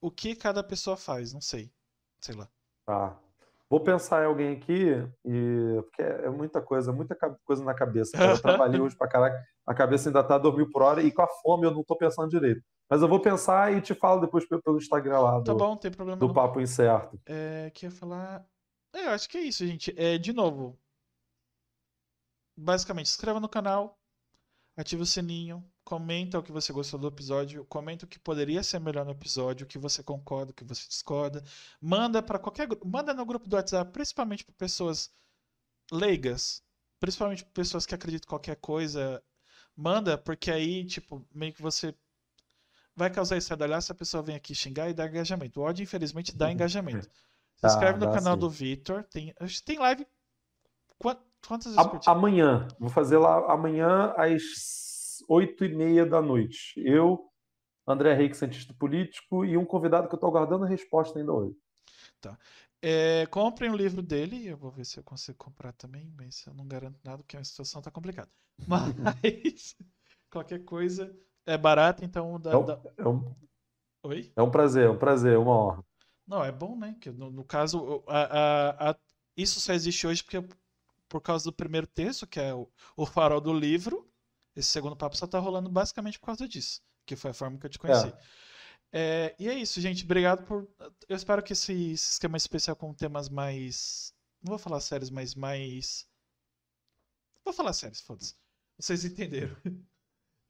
[0.00, 1.70] o que cada pessoa faz, não sei.
[2.20, 2.48] Sei lá.
[2.86, 3.18] Tá.
[3.68, 4.90] Vou pensar em alguém aqui,
[5.24, 5.80] e...
[5.82, 8.12] porque é muita coisa, muita coisa na cabeça.
[8.12, 8.32] Cara.
[8.32, 11.28] Eu trabalhei hoje pra caraca, a cabeça ainda tá dormindo por hora e com a
[11.42, 12.62] fome eu não tô pensando direito.
[12.88, 15.32] Mas eu vou pensar e te falo depois pelo Instagram lá.
[15.32, 16.18] Tá do, tá bom, tem problema.
[16.18, 16.34] Do não.
[16.34, 17.18] Papo Incerto.
[17.26, 18.46] É, que ia falar.
[18.94, 19.94] É, eu acho que é isso, gente.
[19.96, 20.78] É, de novo,
[22.56, 23.98] basicamente, se inscreva no canal,
[24.76, 28.78] ative o sininho, comenta o que você gostou do episódio, comenta o que poderia ser
[28.78, 31.44] melhor no episódio, o que você concorda, o que você discorda.
[31.80, 35.10] Manda para qualquer manda no grupo do WhatsApp, principalmente para pessoas
[35.92, 36.62] leigas,
[36.98, 39.22] principalmente para pessoas que acreditam em qualquer coisa.
[39.76, 41.94] Manda, porque aí, tipo, meio que você
[42.96, 45.60] vai causar estradalhaço se a pessoa vem aqui xingar e dar engajamento.
[45.60, 47.08] O ódio, infelizmente, dá engajamento.
[47.56, 48.40] Se inscreve tá, no canal sim.
[48.40, 49.04] do Vitor.
[49.04, 49.32] Tem,
[49.64, 50.06] tem live.
[50.98, 52.00] Quantas vezes dia?
[52.06, 52.66] Amanhã.
[52.78, 54.93] Vou fazer lá amanhã às
[55.28, 56.72] oito e meia da noite.
[56.76, 57.30] Eu,
[57.86, 61.56] André Reis, cientista político, e um convidado que eu estou aguardando a resposta ainda hoje.
[62.20, 62.38] Tá.
[62.82, 64.46] É, comprem o livro dele.
[64.46, 67.44] Eu vou ver se eu consigo comprar também, mas eu não garanto nada porque a
[67.44, 68.30] situação está complicada.
[68.68, 69.76] Mas
[70.30, 71.12] qualquer coisa
[71.46, 72.52] é barato, então dá.
[72.52, 72.80] É um, dá...
[72.96, 73.34] É, um,
[74.04, 74.32] Oi?
[74.36, 75.84] é um prazer, é um prazer, é uma honra.
[76.26, 76.96] Não, é bom, né?
[77.00, 78.96] Que no, no caso, a, a, a,
[79.36, 80.46] isso só existe hoje porque
[81.08, 84.03] por causa do primeiro texto, que é o, o farol do livro.
[84.54, 87.66] Esse segundo papo só tá rolando basicamente por causa disso, que foi a forma que
[87.66, 88.08] eu te conheci.
[88.08, 88.18] É.
[88.96, 90.04] É, e é isso, gente.
[90.04, 90.68] Obrigado por.
[91.08, 94.14] Eu espero que esse, esse esquema especial com temas mais.
[94.40, 96.06] Não vou falar sérios, mas mais.
[97.44, 98.36] Vou falar sérios, foda-se.
[98.78, 99.56] Vocês entenderam.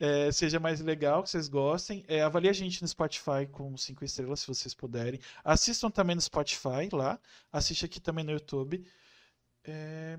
[0.00, 2.04] É, seja mais legal, que vocês gostem.
[2.08, 5.20] É, avalie a gente no Spotify com cinco estrelas, se vocês puderem.
[5.44, 7.18] Assistam também no Spotify lá.
[7.50, 8.84] Assiste aqui também no YouTube.
[9.62, 10.18] É,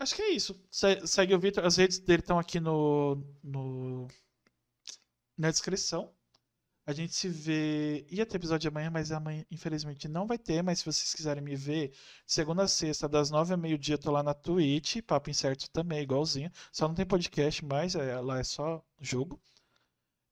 [0.00, 0.58] Acho que é isso.
[1.06, 1.64] segue o Vitor.
[1.64, 4.08] As redes dele estão aqui no, no,
[5.36, 6.10] na descrição.
[6.86, 8.06] A gente se vê.
[8.10, 10.62] Ia ter episódio amanhã, mas amanhã, infelizmente, não vai ter.
[10.62, 11.92] Mas se vocês quiserem me ver,
[12.26, 15.02] segunda a sexta, das nove ao meio-dia, tô lá na Twitch.
[15.02, 16.50] Papo Incerto também, igualzinho.
[16.72, 19.38] Só não tem podcast mais, é, lá é só jogo.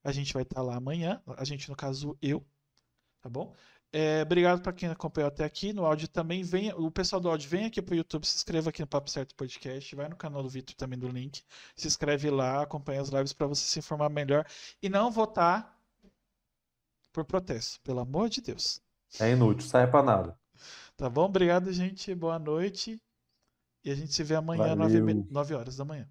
[0.03, 1.23] A gente vai estar tá lá amanhã.
[1.37, 2.43] A gente, no caso, eu.
[3.21, 3.55] Tá bom?
[3.91, 5.72] É, obrigado para quem acompanhou até aqui.
[5.72, 6.72] No áudio também vem.
[6.74, 9.34] O pessoal do áudio vem aqui para o YouTube, se inscreva aqui no Papo Certo
[9.34, 9.97] Podcast.
[9.97, 11.43] Vai no canal do Vitor também do link.
[11.74, 14.47] Se inscreve lá, acompanha as lives para você se informar melhor.
[14.82, 15.74] E não votar
[17.12, 18.80] por protesto, pelo amor de Deus.
[19.18, 20.39] É inútil, sai para nada.
[20.97, 21.24] Tá bom?
[21.24, 22.14] Obrigado, gente.
[22.14, 23.01] Boa noite.
[23.84, 26.07] E a gente se vê amanhã, 9 horas da manhã.